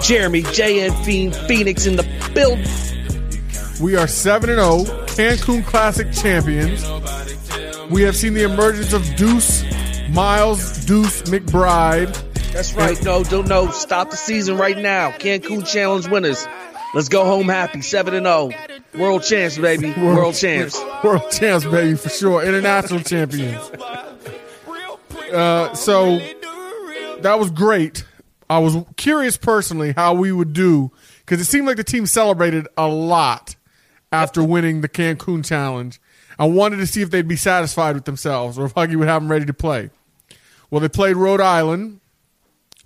Jeremy 0.00 0.42
J. 0.52 0.86
and 0.86 0.94
Fiend 1.06 1.34
Phoenix 1.34 1.86
in 1.86 1.96
the 1.96 2.02
build. 2.34 2.58
we 3.80 3.96
are 3.96 4.08
7 4.08 4.50
and 4.50 4.58
0, 4.58 4.84
Cancun 5.06 5.64
Classic 5.64 6.12
champions. 6.12 6.84
We 7.90 8.02
have 8.02 8.16
seen 8.16 8.34
the 8.34 8.42
emergence 8.42 8.92
of 8.92 9.04
Deuce 9.16 9.64
Miles 10.10 10.84
Deuce 10.86 11.22
McBride. 11.22 12.12
That's 12.52 12.74
right. 12.74 13.00
No, 13.02 13.22
don't 13.22 13.48
no. 13.48 13.70
Stop 13.70 14.10
the 14.10 14.16
season 14.16 14.56
right 14.56 14.78
now. 14.78 15.10
Cancun 15.10 15.66
Challenge 15.66 16.08
winners. 16.08 16.46
Let's 16.94 17.08
go 17.08 17.24
home 17.24 17.48
happy. 17.48 17.82
Seven 17.82 18.14
and 18.14 18.26
zero. 18.26 18.50
World 18.94 19.22
champs, 19.22 19.58
baby. 19.58 19.92
World, 19.92 20.34
champs. 20.34 20.82
World 21.04 21.30
champs, 21.30 21.66
baby, 21.66 21.96
for 21.96 22.08
sure. 22.08 22.42
International 22.42 23.00
champions. 23.00 23.70
Uh, 25.32 25.74
so 25.74 26.18
that 27.20 27.38
was 27.38 27.50
great. 27.50 28.04
I 28.48 28.58
was 28.58 28.76
curious 28.96 29.36
personally 29.36 29.92
how 29.92 30.14
we 30.14 30.32
would 30.32 30.52
do 30.52 30.90
because 31.18 31.40
it 31.40 31.44
seemed 31.44 31.66
like 31.66 31.76
the 31.76 31.84
team 31.84 32.06
celebrated 32.06 32.66
a 32.76 32.88
lot 32.88 33.56
after 34.12 34.42
winning 34.42 34.80
the 34.80 34.88
Cancun 34.88 35.44
Challenge. 35.44 36.00
I 36.38 36.46
wanted 36.46 36.76
to 36.78 36.86
see 36.86 37.02
if 37.02 37.10
they'd 37.10 37.26
be 37.26 37.36
satisfied 37.36 37.94
with 37.94 38.04
themselves 38.04 38.58
or 38.58 38.66
if 38.66 38.74
Huggy 38.74 38.96
would 38.96 39.08
have 39.08 39.22
them 39.22 39.30
ready 39.30 39.46
to 39.46 39.54
play. 39.54 39.90
Well, 40.70 40.80
they 40.80 40.88
played 40.88 41.16
Rhode 41.16 41.40
Island. 41.40 42.00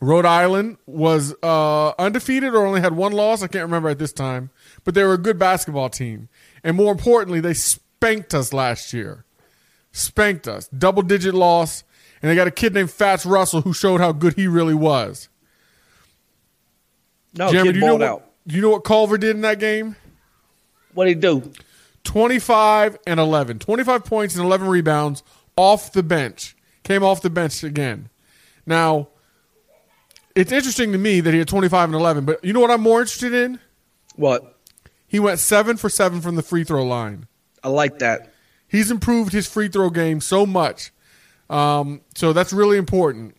Rhode 0.01 0.25
Island 0.25 0.79
was 0.87 1.35
uh, 1.43 1.93
undefeated 1.99 2.55
or 2.55 2.65
only 2.65 2.81
had 2.81 2.95
one 2.95 3.13
loss. 3.13 3.43
I 3.43 3.49
can't 3.49 3.65
remember 3.65 3.89
at 3.89 3.99
this 3.99 4.13
time, 4.13 4.51
but 4.85 4.95
they 4.95 5.05
were 5.05 5.15
a 5.15 5.19
good 5.19 5.39
basketball 5.39 5.91
team. 5.91 6.29
And 6.65 6.77
more 6.77 6.93
importantly, 6.93 7.41
they 7.41 7.55
spanked 7.55 8.33
us 8.33 8.53
last 8.53 8.93
year. 8.93 9.25
Spanked 9.93 10.49
us. 10.49 10.69
Double 10.69 11.03
digit 11.03 11.35
loss. 11.35 11.85
And 12.23 12.31
they 12.31 12.35
got 12.35 12.47
a 12.47 12.51
kid 12.51 12.75
named 12.75 12.91
Fats 12.91 13.27
Russell 13.27 13.63
who 13.63 13.73
showed 13.73 14.01
how 14.01 14.13
good 14.13 14.35
he 14.35 14.47
really 14.47 14.75
was. 14.75 15.29
No, 17.35 17.51
Jeremy, 17.51 17.69
kid 17.69 17.73
do 17.73 17.79
you 17.81 17.87
know 17.87 17.95
what, 17.95 18.03
out. 18.03 18.31
do 18.47 18.57
you 18.57 18.63
know 18.63 18.71
what 18.71 18.85
Culver 18.85 19.19
did 19.19 19.37
in 19.37 19.43
that 19.43 19.59
game? 19.59 19.97
What 20.95 21.07
did 21.07 21.17
he 21.17 21.21
do? 21.21 21.53
25 22.05 22.99
and 23.07 23.21
11. 23.21 23.59
25 23.59 24.05
points 24.05 24.35
and 24.37 24.45
11 24.45 24.69
rebounds 24.69 25.23
off 25.57 25.93
the 25.93 26.03
bench. 26.03 26.57
Came 26.83 27.03
off 27.03 27.23
the 27.23 27.31
bench 27.31 27.63
again. 27.63 28.09
Now, 28.67 29.09
it's 30.35 30.53
interesting 30.53 30.93
to 30.93 30.99
me 30.99 31.21
that 31.21 31.33
he 31.33 31.39
had 31.39 31.49
25 31.49 31.91
and 31.91 31.95
11, 31.95 32.25
but 32.25 32.45
you 32.45 32.53
know 32.53 32.61
what 32.61 32.71
I'm 32.71 32.81
more 32.81 33.01
interested 33.01 33.35
in? 33.35 33.59
What? 34.17 34.57
He 35.07 35.19
went 35.19 35.39
7 35.41 35.77
for 35.77 35.89
7 35.89 36.21
from 36.21 36.37
the 36.37 36.43
free 36.43 36.65
throw 36.65 36.85
line. 36.85 37.27
I 37.63 37.69
like 37.69 37.99
that. 37.99 38.33
He's 38.69 38.91
improved 38.91 39.33
his 39.33 39.49
free 39.49 39.69
throw 39.69 39.91
game 39.91 40.21
so 40.21 40.47
much. 40.47 40.93
Um, 41.51 42.03
so 42.15 42.33
that's 42.33 42.53
really 42.53 42.79
important. 42.79 43.37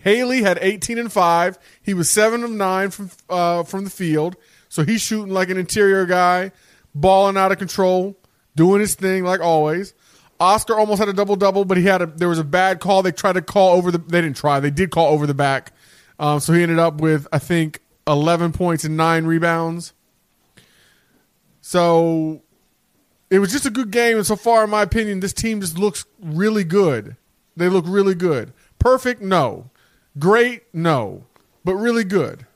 Haley 0.00 0.42
had 0.42 0.58
18 0.60 0.98
and 0.98 1.12
5. 1.12 1.58
He 1.80 1.94
was 1.94 2.10
7 2.10 2.42
of 2.42 2.50
9 2.50 2.90
from 2.90 3.10
uh, 3.30 3.62
from 3.62 3.84
the 3.84 3.90
field. 3.90 4.36
So 4.68 4.84
he's 4.84 5.00
shooting 5.00 5.32
like 5.32 5.48
an 5.48 5.56
interior 5.56 6.04
guy, 6.04 6.52
balling 7.00 7.36
out 7.36 7.52
of 7.52 7.58
control, 7.58 8.16
doing 8.56 8.80
his 8.80 8.94
thing 8.94 9.24
like 9.24 9.40
always. 9.40 9.94
Oscar 10.40 10.78
almost 10.78 11.00
had 11.00 11.08
a 11.08 11.12
double 11.12 11.36
double, 11.36 11.64
but 11.64 11.76
he 11.76 11.84
had 11.84 12.02
a 12.02 12.06
there 12.06 12.28
was 12.28 12.38
a 12.38 12.44
bad 12.44 12.80
call. 12.80 13.02
They 13.02 13.12
tried 13.12 13.34
to 13.34 13.42
call 13.42 13.76
over 13.76 13.90
the 13.90 13.98
they 13.98 14.20
didn't 14.20 14.36
try. 14.36 14.60
They 14.60 14.70
did 14.70 14.90
call 14.90 15.08
over 15.08 15.26
the 15.26 15.34
back. 15.34 15.72
Um, 16.18 16.40
so 16.40 16.52
he 16.52 16.62
ended 16.62 16.78
up 16.78 17.00
with 17.00 17.26
I 17.32 17.38
think 17.38 17.80
11 18.06 18.52
points 18.52 18.84
and 18.84 18.96
9 18.96 19.24
rebounds. 19.26 19.92
So 21.60 22.42
it 23.30 23.40
was 23.40 23.52
just 23.52 23.66
a 23.66 23.70
good 23.70 23.90
game, 23.90 24.16
and 24.16 24.26
so 24.26 24.36
far, 24.36 24.64
in 24.64 24.70
my 24.70 24.82
opinion, 24.82 25.20
this 25.20 25.34
team 25.34 25.60
just 25.60 25.78
looks 25.78 26.06
really 26.20 26.64
good. 26.64 27.16
They 27.56 27.68
look 27.68 27.84
really 27.86 28.14
good. 28.14 28.52
Perfect, 28.78 29.20
no. 29.20 29.70
Great, 30.18 30.62
no. 30.72 31.26
But 31.64 31.74
really 31.74 32.04
good. 32.04 32.46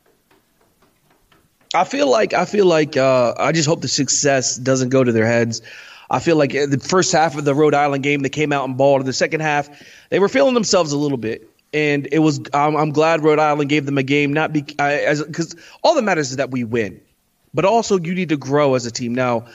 I 1.75 1.85
feel 1.85 2.11
like 2.11 2.35
I 2.35 2.45
feel 2.45 2.67
like 2.67 2.97
uh, 2.97 3.35
I 3.39 3.53
just 3.53 3.69
hope 3.69 3.81
the 3.81 3.89
success 3.89 4.57
doesn't 4.57 4.91
go 4.91 5.03
to 5.03 5.13
their 5.13 5.27
heads. 5.27 5.63
I 6.11 6.19
feel 6.19 6.37
like 6.37 6.55
uh, 6.55 6.67
the 6.67 6.79
first 6.79 7.13
half 7.13 7.37
of 7.37 7.45
the 7.45 7.55
Rhode 7.55 7.75
Island 7.75 8.03
game, 8.03 8.21
they 8.21 8.29
came 8.29 8.53
out 8.53 8.65
and 8.67 8.77
balled. 8.77 9.01
In 9.01 9.07
the 9.07 9.13
second 9.13 9.41
half, 9.41 9.71
they 10.11 10.19
were 10.19 10.29
feeling 10.29 10.53
themselves 10.55 10.93
a 10.93 10.99
little 10.99 11.17
bit, 11.17 11.49
and 11.73 12.07
it 12.13 12.19
was. 12.19 12.41
Um, 12.53 12.77
I'm 12.77 12.91
glad 12.91 13.25
Rhode 13.25 13.39
Island 13.39 13.71
gave 13.71 13.87
them 13.87 13.97
a 13.97 14.03
game, 14.03 14.33
not 14.33 14.53
be, 14.53 14.63
because 14.63 15.57
all 15.83 15.95
that 15.95 16.03
matters 16.03 16.31
is 16.31 16.37
that 16.37 16.51
we 16.51 16.65
win, 16.65 17.01
but 17.55 17.65
also 17.65 17.99
you 17.99 18.15
need 18.15 18.29
to 18.29 18.37
grow 18.37 18.75
as 18.75 18.85
a 18.85 18.91
team. 18.91 19.15
Now, 19.15 19.47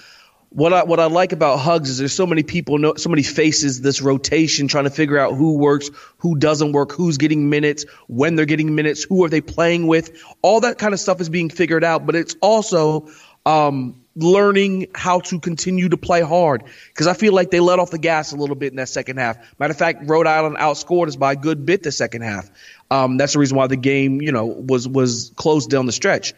what 0.49 0.73
I 0.73 0.83
what 0.83 0.99
I 0.99 1.05
like 1.05 1.33
about 1.33 1.57
Hugs 1.57 1.89
is 1.89 1.97
there's 1.97 2.13
so 2.13 2.25
many 2.25 2.43
people, 2.43 2.77
know, 2.77 2.95
so 2.95 3.09
many 3.09 3.23
faces, 3.23 3.81
this 3.81 4.01
rotation 4.01 4.67
trying 4.67 4.85
to 4.85 4.89
figure 4.89 5.17
out 5.17 5.35
who 5.35 5.57
works, 5.57 5.89
who 6.17 6.37
doesn't 6.37 6.71
work, 6.71 6.91
who's 6.91 7.17
getting 7.17 7.49
minutes, 7.49 7.85
when 8.07 8.35
they're 8.35 8.45
getting 8.45 8.73
minutes, 8.73 9.03
who 9.03 9.23
are 9.25 9.29
they 9.29 9.41
playing 9.41 9.87
with. 9.87 10.23
All 10.41 10.61
that 10.61 10.77
kind 10.77 10.93
of 10.93 10.99
stuff 10.99 11.19
is 11.19 11.29
being 11.29 11.49
figured 11.49 11.83
out, 11.83 12.05
but 12.05 12.15
it's 12.15 12.35
also 12.41 13.09
um, 13.45 14.01
learning 14.15 14.87
how 14.95 15.19
to 15.19 15.39
continue 15.39 15.89
to 15.89 15.97
play 15.97 16.21
hard 16.21 16.63
because 16.87 17.07
I 17.07 17.13
feel 17.13 17.33
like 17.33 17.51
they 17.51 17.59
let 17.59 17.79
off 17.79 17.91
the 17.91 17.99
gas 17.99 18.31
a 18.31 18.35
little 18.35 18.55
bit 18.55 18.71
in 18.71 18.77
that 18.77 18.89
second 18.89 19.17
half. 19.17 19.37
Matter 19.59 19.71
of 19.71 19.77
fact, 19.77 20.09
Rhode 20.09 20.27
Island 20.27 20.57
outscored 20.57 21.07
us 21.07 21.15
by 21.15 21.33
a 21.33 21.35
good 21.35 21.65
bit 21.65 21.83
the 21.83 21.91
second 21.91 22.21
half. 22.21 22.49
Um, 22.89 23.17
that's 23.17 23.33
the 23.33 23.39
reason 23.39 23.57
why 23.57 23.67
the 23.67 23.75
game, 23.75 24.21
you 24.21 24.31
know, 24.31 24.45
was 24.45 24.87
was 24.87 25.31
closed 25.35 25.69
down 25.69 25.85
the 25.85 25.91
stretch. 25.91 26.33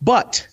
But 0.00 0.48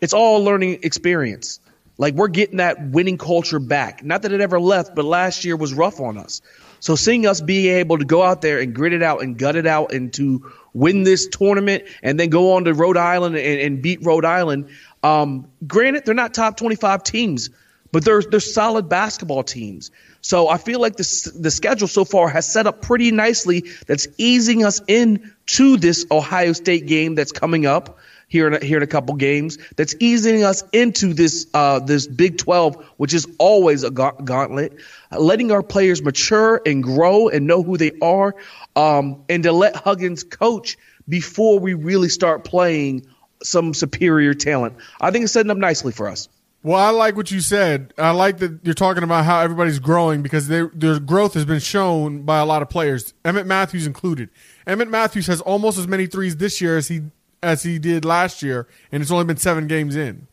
it's 0.00 0.12
all 0.12 0.42
learning 0.42 0.80
experience. 0.82 1.60
Like 1.98 2.14
we're 2.14 2.28
getting 2.28 2.58
that 2.58 2.90
winning 2.90 3.18
culture 3.18 3.58
back. 3.58 4.04
Not 4.04 4.22
that 4.22 4.32
it 4.32 4.40
ever 4.40 4.60
left, 4.60 4.94
but 4.94 5.04
last 5.04 5.44
year 5.44 5.56
was 5.56 5.74
rough 5.74 6.00
on 6.00 6.16
us. 6.16 6.40
So 6.80 6.94
seeing 6.94 7.26
us 7.26 7.40
be 7.40 7.68
able 7.68 7.98
to 7.98 8.04
go 8.04 8.22
out 8.22 8.40
there 8.40 8.60
and 8.60 8.72
grit 8.72 8.92
it 8.92 9.02
out 9.02 9.20
and 9.22 9.36
gut 9.36 9.56
it 9.56 9.66
out 9.66 9.92
and 9.92 10.12
to 10.14 10.52
win 10.72 11.02
this 11.02 11.26
tournament 11.26 11.84
and 12.02 12.18
then 12.18 12.30
go 12.30 12.54
on 12.54 12.64
to 12.64 12.72
Rhode 12.72 12.96
Island 12.96 13.36
and, 13.36 13.60
and 13.60 13.82
beat 13.82 14.04
Rhode 14.04 14.24
Island. 14.24 14.68
Um, 15.02 15.48
granted, 15.66 16.04
they're 16.04 16.14
not 16.14 16.34
top 16.34 16.56
25 16.56 17.02
teams, 17.02 17.50
but 17.90 18.04
they're 18.04 18.22
they're 18.22 18.38
solid 18.38 18.88
basketball 18.88 19.42
teams. 19.42 19.90
So 20.20 20.48
I 20.48 20.58
feel 20.58 20.80
like 20.80 20.96
the 20.96 21.32
the 21.36 21.50
schedule 21.50 21.88
so 21.88 22.04
far 22.04 22.28
has 22.28 22.50
set 22.50 22.68
up 22.68 22.82
pretty 22.82 23.10
nicely. 23.10 23.64
That's 23.86 24.06
easing 24.18 24.64
us 24.64 24.80
in 24.86 25.32
to 25.46 25.76
this 25.78 26.06
Ohio 26.10 26.52
State 26.52 26.86
game 26.86 27.16
that's 27.16 27.32
coming 27.32 27.66
up 27.66 27.98
here 28.28 28.46
in 28.46 28.54
a, 28.54 28.64
here 28.64 28.76
in 28.76 28.82
a 28.82 28.86
couple 28.86 29.14
games. 29.16 29.58
That's 29.76 29.94
easing 29.98 30.44
us 30.44 30.62
into 30.72 31.12
this 31.12 31.46
uh, 31.54 31.80
this 31.80 32.06
Big 32.06 32.38
12, 32.38 32.76
which 32.98 33.12
is 33.12 33.26
always 33.38 33.82
a 33.82 33.90
ga- 33.90 34.12
gauntlet. 34.24 34.74
Uh, 35.10 35.18
letting 35.18 35.50
our 35.50 35.62
players 35.62 36.02
mature 36.02 36.62
and 36.64 36.82
grow 36.82 37.28
and 37.28 37.46
know 37.46 37.62
who 37.62 37.76
they 37.76 37.92
are, 38.00 38.34
um, 38.76 39.22
and 39.28 39.42
to 39.42 39.52
let 39.52 39.74
Huggins 39.74 40.22
coach 40.22 40.78
before 41.08 41.58
we 41.58 41.74
really 41.74 42.08
start 42.08 42.44
playing 42.44 43.06
some 43.42 43.74
superior 43.74 44.34
talent. 44.34 44.76
I 45.00 45.10
think 45.10 45.24
it's 45.24 45.32
setting 45.32 45.50
up 45.50 45.58
nicely 45.58 45.92
for 45.92 46.08
us. 46.08 46.28
Well, 46.62 46.78
I 46.78 46.90
like 46.90 47.16
what 47.16 47.30
you 47.30 47.40
said. 47.40 47.94
I 47.96 48.10
like 48.10 48.38
that 48.38 48.58
you're 48.64 48.74
talking 48.74 49.04
about 49.04 49.24
how 49.24 49.40
everybody's 49.40 49.78
growing 49.78 50.22
because 50.22 50.48
their 50.48 50.70
their 50.74 50.98
growth 50.98 51.34
has 51.34 51.44
been 51.44 51.60
shown 51.60 52.22
by 52.22 52.40
a 52.40 52.44
lot 52.44 52.62
of 52.62 52.68
players, 52.68 53.14
Emmett 53.24 53.46
Matthews 53.46 53.86
included. 53.86 54.28
Emmett 54.66 54.88
Matthews 54.88 55.28
has 55.28 55.40
almost 55.40 55.78
as 55.78 55.86
many 55.86 56.06
threes 56.06 56.36
this 56.36 56.60
year 56.60 56.76
as 56.76 56.88
he 56.88 57.02
as 57.42 57.62
he 57.62 57.78
did 57.78 58.04
last 58.04 58.42
year, 58.42 58.66
and 58.90 59.02
it's 59.02 59.10
only 59.10 59.24
been 59.24 59.36
seven 59.36 59.66
games 59.66 59.96
in. 59.96 60.26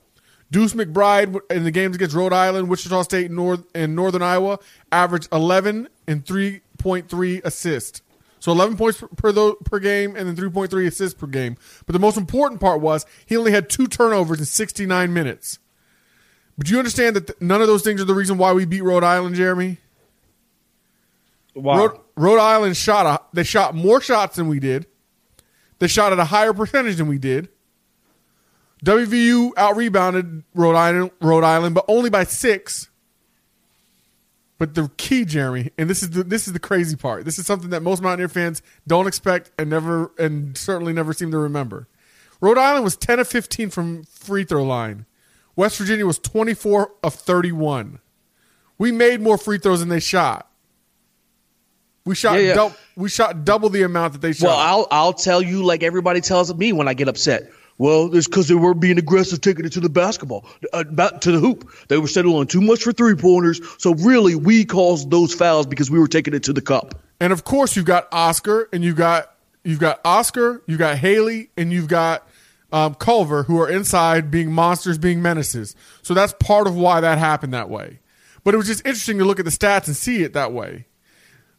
Deuce 0.51 0.73
McBride 0.73 1.39
in 1.51 1.63
the 1.63 1.71
games 1.71 1.95
against 1.95 2.15
Rhode 2.15 2.33
Island, 2.33 2.69
Wichita 2.69 3.01
State, 3.03 3.27
and 3.27 3.35
North 3.35 3.63
and 3.73 3.95
Northern 3.95 4.21
Iowa 4.21 4.59
averaged 4.91 5.27
11 5.31 5.89
and 6.07 6.23
3.3 6.23 7.43
assists. 7.43 8.01
So 8.39 8.51
11 8.51 8.77
points 8.77 8.99
per 8.99 9.07
per, 9.07 9.53
per 9.55 9.79
game 9.79 10.15
and 10.15 10.27
then 10.27 10.35
3.3 10.35 10.87
assists 10.87 11.19
per 11.19 11.25
game. 11.25 11.57
But 11.85 11.93
the 11.93 11.99
most 11.99 12.15
important 12.15 12.61
part 12.61 12.79
was 12.79 13.05
he 13.25 13.35
only 13.35 13.51
had 13.51 13.69
two 13.69 13.87
turnovers 13.87 14.39
in 14.39 14.45
69 14.45 15.11
minutes. 15.11 15.57
But 16.57 16.69
you 16.69 16.77
understand 16.77 17.15
that 17.15 17.27
th- 17.27 17.41
none 17.41 17.61
of 17.61 17.67
those 17.67 17.81
things 17.81 17.99
are 18.01 18.05
the 18.05 18.13
reason 18.13 18.37
why 18.37 18.53
we 18.53 18.65
beat 18.65 18.83
Rhode 18.83 19.03
Island, 19.03 19.35
Jeremy? 19.35 19.79
Wow. 21.55 21.77
Rhode, 21.77 21.99
Rhode 22.15 22.39
Island 22.39 22.77
shot 22.77 23.05
a, 23.05 23.21
they 23.33 23.43
shot 23.43 23.75
more 23.75 23.99
shots 23.99 24.35
than 24.35 24.47
we 24.47 24.59
did. 24.59 24.85
They 25.79 25.87
shot 25.87 26.11
at 26.11 26.19
a 26.19 26.25
higher 26.25 26.53
percentage 26.53 26.97
than 26.97 27.07
we 27.07 27.17
did. 27.17 27.49
WVU 28.83 29.51
out 29.57 29.75
rebounded 29.75 30.43
Rhode 30.53 30.75
Island, 30.75 31.11
Rhode 31.21 31.43
Island, 31.43 31.75
but 31.75 31.85
only 31.87 32.09
by 32.09 32.23
six. 32.23 32.89
But 34.57 34.75
the 34.75 34.89
key, 34.95 35.25
Jeremy, 35.25 35.71
and 35.77 35.89
this 35.89 36.01
is 36.01 36.11
the 36.11 36.23
this 36.23 36.47
is 36.47 36.53
the 36.53 36.59
crazy 36.59 36.95
part. 36.95 37.25
This 37.25 37.37
is 37.37 37.45
something 37.45 37.71
that 37.71 37.81
most 37.81 38.01
Mountaineer 38.01 38.29
fans 38.29 38.61
don't 38.87 39.07
expect 39.07 39.51
and 39.59 39.69
never 39.69 40.11
and 40.17 40.57
certainly 40.57 40.93
never 40.93 41.13
seem 41.13 41.31
to 41.31 41.37
remember. 41.37 41.87
Rhode 42.39 42.57
Island 42.57 42.83
was 42.83 42.95
10 42.95 43.19
of 43.19 43.27
15 43.27 43.69
from 43.69 44.03
free 44.03 44.43
throw 44.43 44.63
line. 44.63 45.05
West 45.55 45.77
Virginia 45.77 46.05
was 46.05 46.19
24 46.19 46.91
of 47.03 47.13
31. 47.13 47.99
We 48.77 48.91
made 48.91 49.21
more 49.21 49.37
free 49.37 49.57
throws 49.57 49.79
than 49.79 49.89
they 49.89 49.99
shot. 49.99 50.49
We 52.05 52.15
shot 52.15 52.35
Yeah, 52.35 52.47
yeah. 52.47 52.53
dou- 52.53 52.73
we 52.95 53.09
shot 53.09 53.45
double 53.45 53.69
the 53.69 53.81
amount 53.83 54.13
that 54.13 54.21
they 54.21 54.33
shot. 54.33 54.47
Well, 54.47 54.57
I'll 54.57 54.87
I'll 54.91 55.13
tell 55.13 55.41
you 55.41 55.63
like 55.63 55.83
everybody 55.83 56.21
tells 56.21 56.53
me 56.53 56.71
when 56.71 56.87
I 56.87 56.93
get 56.93 57.07
upset. 57.07 57.49
Well, 57.77 58.15
it's 58.15 58.27
because 58.27 58.47
they 58.47 58.55
weren't 58.55 58.79
being 58.79 58.97
aggressive, 58.97 59.41
taking 59.41 59.65
it 59.65 59.73
to 59.73 59.81
the 59.81 59.89
basketball, 59.89 60.45
uh, 60.71 60.85
back 60.85 61.19
to 61.21 61.31
the 61.31 61.39
hoop. 61.39 61.69
They 61.89 61.97
were 61.97 62.07
settling 62.07 62.47
too 62.47 62.61
much 62.61 62.83
for 62.83 62.93
three 62.93 63.15
pointers. 63.15 63.59
So 63.79 63.93
really, 63.95 64.33
we 64.35 64.63
caused 64.63 65.11
those 65.11 65.33
fouls 65.33 65.65
because 65.65 65.91
we 65.91 65.99
were 65.99 66.07
taking 66.07 66.33
it 66.33 66.43
to 66.43 66.53
the 66.53 66.61
cup. 66.61 66.95
And 67.19 67.33
of 67.33 67.43
course, 67.43 67.75
you've 67.75 67.85
got 67.85 68.07
Oscar, 68.13 68.69
and 68.71 68.83
you've 68.83 68.95
got 68.95 69.35
you've 69.63 69.79
got 69.79 69.99
Oscar, 70.05 70.61
you've 70.67 70.79
got 70.79 70.97
Haley, 70.97 71.49
and 71.57 71.73
you've 71.73 71.87
got 71.89 72.25
um, 72.71 72.93
Culver, 72.95 73.43
who 73.43 73.59
are 73.59 73.69
inside 73.69 74.31
being 74.31 74.51
monsters, 74.51 74.97
being 74.97 75.21
menaces. 75.21 75.75
So 76.01 76.13
that's 76.13 76.33
part 76.39 76.67
of 76.67 76.75
why 76.75 77.01
that 77.01 77.17
happened 77.17 77.53
that 77.53 77.69
way. 77.69 77.99
But 78.45 78.53
it 78.53 78.57
was 78.57 78.67
just 78.67 78.85
interesting 78.85 79.17
to 79.17 79.25
look 79.25 79.39
at 79.39 79.45
the 79.45 79.51
stats 79.51 79.87
and 79.87 79.95
see 79.95 80.23
it 80.23 80.33
that 80.33 80.53
way. 80.53 80.85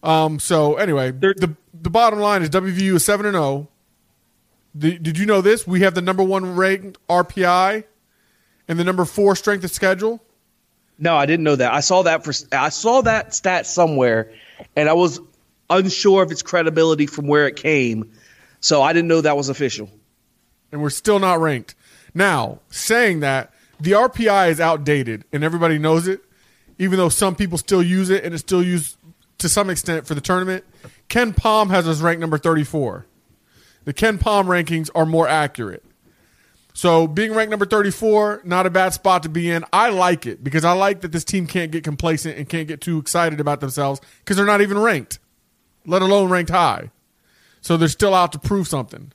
Um, 0.07 0.38
so 0.38 0.77
anyway, 0.77 1.11
the 1.11 1.57
the 1.75 1.90
bottom 1.90 2.21
line 2.21 2.42
is 2.42 2.51
WVU 2.51 2.95
is 2.95 3.05
seven 3.05 3.27
and 3.27 3.35
zero. 3.35 3.69
Did 4.79 5.19
you 5.19 5.27
know 5.27 5.40
this? 5.40 5.66
We 5.66 5.81
have 5.81 5.95
the 5.95 6.03
number 6.03 6.23
one 6.23 6.55
ranked 6.55 6.99
RPI 7.09 7.85
and 8.69 8.79
the 8.79 8.85
number 8.85 9.05
four 9.05 9.35
strength 9.35 9.64
of 9.64 9.71
schedule. 9.71 10.23
No, 10.99 11.16
I 11.16 11.27
didn't 11.27 11.45
know 11.45 11.57
that. 11.57 11.73
I 11.73 11.81
saw 11.81 12.03
that 12.03 12.25
for 12.25 12.33
I 12.53 12.69
saw 12.69 13.01
that 13.03 13.35
stat 13.35 13.66
somewhere, 13.66 14.33
and 14.77 14.88
I 14.88 14.92
was 14.92 15.21
unsure 15.69 16.23
of 16.23 16.31
its 16.31 16.42
credibility 16.42 17.07
from 17.07 17.27
where 17.27 17.49
it 17.49 17.57
came. 17.57 18.12
So 18.61 18.83
I 18.83 18.92
didn't 18.92 19.09
know 19.09 19.21
that 19.21 19.37
was 19.37 19.49
official. 19.49 19.90
and 20.73 20.81
we're 20.83 20.90
still 20.90 21.19
not 21.19 21.40
ranked. 21.40 21.75
Now, 22.14 22.61
saying 22.71 23.21
that, 23.21 23.53
the 23.81 23.92
RPI 23.92 24.51
is 24.51 24.61
outdated 24.61 25.25
and 25.33 25.45
everybody 25.45 25.79
knows 25.79 26.09
it, 26.09 26.21
even 26.79 26.97
though 26.99 27.09
some 27.09 27.35
people 27.35 27.59
still 27.59 27.83
use 27.83 28.09
it 28.11 28.25
and 28.25 28.35
it's 28.35 28.42
still 28.42 28.62
used 28.62 28.97
to 29.38 29.49
some 29.49 29.70
extent 29.70 30.07
for 30.07 30.14
the 30.14 30.20
tournament. 30.20 30.64
KenPom 31.09 31.70
has 31.70 31.87
us 31.87 32.01
ranked 32.01 32.20
number 32.20 32.38
34. 32.38 33.07
The 33.85 33.94
KenPom 33.94 34.46
rankings 34.46 34.90
are 34.94 35.07
more 35.07 35.29
accurate. 35.29 35.85
So 36.75 37.07
being 37.07 37.33
ranked 37.33 37.51
number 37.51 37.64
34, 37.64 38.42
not 38.44 38.66
a 38.66 38.70
bad 38.70 38.92
spot 38.92 39.22
to 39.22 39.31
be 39.31 39.51
in. 39.51 39.64
I 39.72 39.88
like 39.88 40.27
it 40.27 40.44
because 40.44 40.64
I 40.64 40.72
like 40.72 41.01
that 41.01 41.12
this 41.12 41.25
team 41.25 41.46
can't 41.46 41.70
get 41.70 41.85
complacent 41.85 42.37
and 42.37 42.49
can't 42.49 42.68
get 42.68 42.83
too 42.83 42.99
excited 42.99 43.40
about 43.40 43.61
themselves 43.61 44.01
because 44.18 44.37
they're 44.37 44.44
not 44.44 44.61
even 44.61 44.79
ranked, 44.79 45.18
let 45.87 46.03
alone 46.03 46.29
ranked 46.29 46.51
high. 46.51 46.90
So 47.62 47.77
they're 47.77 47.88
still 47.88 48.14
out 48.14 48.33
to 48.33 48.38
prove 48.38 48.68
something. 48.68 49.12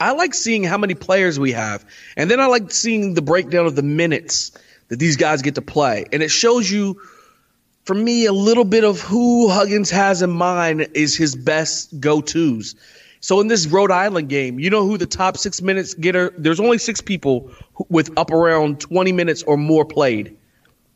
I 0.00 0.12
like 0.12 0.34
seeing 0.34 0.64
how 0.64 0.78
many 0.78 0.94
players 0.94 1.38
we 1.38 1.52
have, 1.52 1.84
and 2.16 2.30
then 2.30 2.40
I 2.40 2.46
like 2.46 2.70
seeing 2.72 3.14
the 3.14 3.22
breakdown 3.22 3.66
of 3.66 3.76
the 3.76 3.82
minutes 3.82 4.52
that 4.88 4.98
these 4.98 5.16
guys 5.16 5.42
get 5.42 5.54
to 5.54 5.62
play, 5.62 6.06
and 6.12 6.22
it 6.22 6.30
shows 6.30 6.70
you, 6.70 7.00
for 7.84 7.94
me, 7.94 8.26
a 8.26 8.32
little 8.32 8.64
bit 8.64 8.84
of 8.84 9.00
who 9.00 9.48
Huggins 9.48 9.90
has 9.90 10.22
in 10.22 10.30
mind 10.30 10.88
is 10.94 11.16
his 11.16 11.34
best 11.36 11.98
go 12.00 12.20
tos. 12.20 12.74
So 13.20 13.40
in 13.40 13.48
this 13.48 13.66
Rhode 13.66 13.90
Island 13.90 14.28
game, 14.28 14.58
you 14.58 14.68
know 14.70 14.86
who 14.86 14.98
the 14.98 15.06
top 15.06 15.38
six 15.38 15.62
minutes 15.62 15.94
getter? 15.94 16.32
There's 16.36 16.60
only 16.60 16.76
six 16.78 17.00
people 17.00 17.50
who- 17.74 17.86
with 17.88 18.10
up 18.18 18.30
around 18.30 18.80
20 18.80 19.12
minutes 19.12 19.42
or 19.44 19.56
more 19.56 19.84
played. 19.84 20.36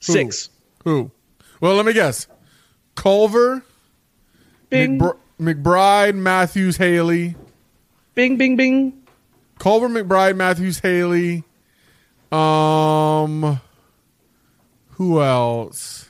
Six. 0.01 0.51
Who? 0.85 1.11
Well, 1.61 1.75
let 1.75 1.87
me 1.87 1.93
guess. 1.93 2.27
Culver, 2.95 3.63
Bing, 4.71 4.99
McBr- 4.99 5.17
McBride, 5.41 6.15
Matthews, 6.17 6.77
Haley. 6.77 7.35
bing, 8.15 8.37
bing, 8.37 8.57
bing. 8.57 8.93
Culver, 9.59 9.89
McBride, 9.89 10.37
Matthews, 10.37 10.81
Haley. 10.81 11.45
Um, 12.31 13.61
who 14.93 15.23
else? 15.23 16.08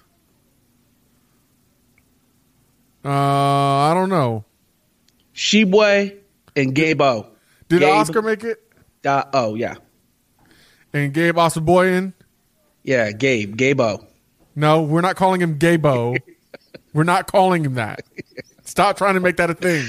Uh, 3.04 3.08
I 3.10 3.92
don't 3.94 4.08
know. 4.08 4.44
Tshiebwe 5.34 6.16
and 6.56 6.74
Gabe-O. 6.74 7.26
Did 7.68 7.80
Gabe. 7.80 7.88
Oscar 7.94 8.22
make 8.22 8.44
it? 8.44 8.58
Uh, 9.04 9.24
oh, 9.32 9.54
yeah. 9.54 9.74
And 10.92 11.12
Gabe 11.12 11.36
Osabuohien? 11.36 12.12
Yeah, 12.82 13.12
Gabe. 13.12 13.56
Gabe-O. 13.56 14.04
No, 14.56 14.82
we're 14.82 15.02
not 15.02 15.14
calling 15.16 15.40
him 15.40 15.58
Gabo. 15.58 16.18
we're 16.92 17.04
not 17.04 17.26
calling 17.30 17.64
him 17.64 17.74
that. 17.74 18.00
Stop 18.64 18.96
trying 18.98 19.14
to 19.14 19.20
make 19.20 19.36
that 19.36 19.48
a 19.50 19.54
thing. 19.54 19.86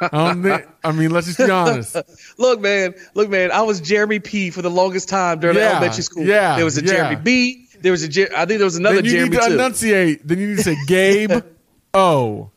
I, 0.00 0.64
I 0.82 0.92
mean, 0.92 1.10
let's 1.10 1.26
just 1.26 1.38
be 1.38 1.50
honest. 1.50 1.96
Look, 2.38 2.60
man. 2.60 2.94
Look, 3.14 3.28
man. 3.28 3.52
I 3.52 3.62
was 3.62 3.80
Jeremy 3.80 4.18
P 4.18 4.50
for 4.50 4.62
the 4.62 4.70
longest 4.70 5.08
time 5.10 5.40
during 5.40 5.56
Yeah, 5.56 5.72
elementary 5.72 6.02
school. 6.02 6.24
yeah, 6.24 6.56
There 6.56 6.64
was 6.64 6.78
a 6.78 6.80
yeah. 6.84 6.86
Jeremy 6.92 7.16
B. 7.22 7.66
There 7.82 7.92
was 7.92 8.02
a. 8.02 8.08
Jer- 8.08 8.30
I 8.34 8.46
think 8.46 8.58
there 8.58 8.64
was 8.64 8.76
another 8.76 8.96
then 8.96 9.04
you 9.04 9.10
Jeremy 9.10 9.30
need 9.30 9.40
to 9.42 9.46
too. 9.48 9.54
enunciate. 9.54 10.26
Then 10.26 10.38
you 10.38 10.48
need 10.48 10.56
to 10.56 10.62
say 10.62 10.76
Gabe 10.86 11.30
O. 11.96 12.50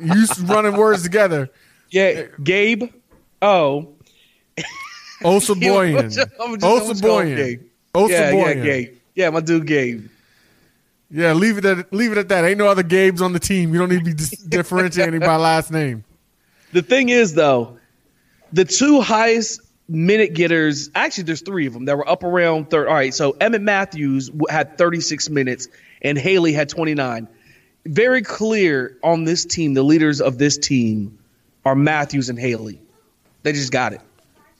you 0.00 0.26
running 0.44 0.76
words 0.76 1.02
together. 1.02 1.48
yeah, 1.90 2.24
Gabe. 2.42 2.92
Oh, 3.40 3.94
Osabuohien. 5.22 6.06
Osabuohien. 6.60 7.36
Gabe. 7.36 7.60
yeah, 7.94 8.08
yeah, 8.08 8.32
Osabuohien. 8.32 8.62
Gabe. 8.64 8.94
Yeah, 9.14 9.30
my 9.30 9.40
dude 9.40 9.66
Gabe. 9.66 10.08
Yeah, 11.10 11.34
leave 11.34 11.58
it 11.58 11.64
at 11.64 11.92
leave 11.92 12.12
it 12.12 12.18
at 12.18 12.28
that. 12.28 12.44
Ain't 12.44 12.58
no 12.58 12.66
other 12.66 12.82
Gabes 12.82 13.22
on 13.22 13.32
the 13.32 13.38
team. 13.38 13.72
You 13.72 13.78
don't 13.78 13.90
need 13.90 14.00
to 14.00 14.04
be 14.04 14.14
dis- 14.14 14.30
differentiating 14.30 15.20
by 15.20 15.36
last 15.36 15.70
name. 15.70 16.04
The 16.72 16.82
thing 16.82 17.10
is, 17.10 17.34
though, 17.34 17.78
the 18.52 18.64
two 18.64 19.00
highest 19.00 19.60
minute 19.88 20.34
getters, 20.34 20.90
actually, 20.96 21.24
there's 21.24 21.42
three 21.42 21.66
of 21.66 21.72
them 21.74 21.84
that 21.84 21.96
were 21.96 22.08
up 22.08 22.24
around 22.24 22.70
third. 22.70 22.88
All 22.88 22.94
right, 22.94 23.14
so 23.14 23.36
Emmett 23.40 23.62
Matthews 23.62 24.30
had 24.50 24.76
36 24.76 25.30
minutes 25.30 25.68
and 26.02 26.18
Haley 26.18 26.52
had 26.52 26.68
29. 26.68 27.28
Very 27.84 28.22
clear 28.22 28.96
on 29.02 29.24
this 29.24 29.44
team, 29.44 29.74
the 29.74 29.82
leaders 29.82 30.20
of 30.20 30.38
this 30.38 30.58
team 30.58 31.18
are 31.64 31.74
Matthews 31.74 32.28
and 32.28 32.38
Haley. 32.38 32.80
They 33.42 33.52
just 33.52 33.72
got 33.72 33.92
it. 33.92 34.00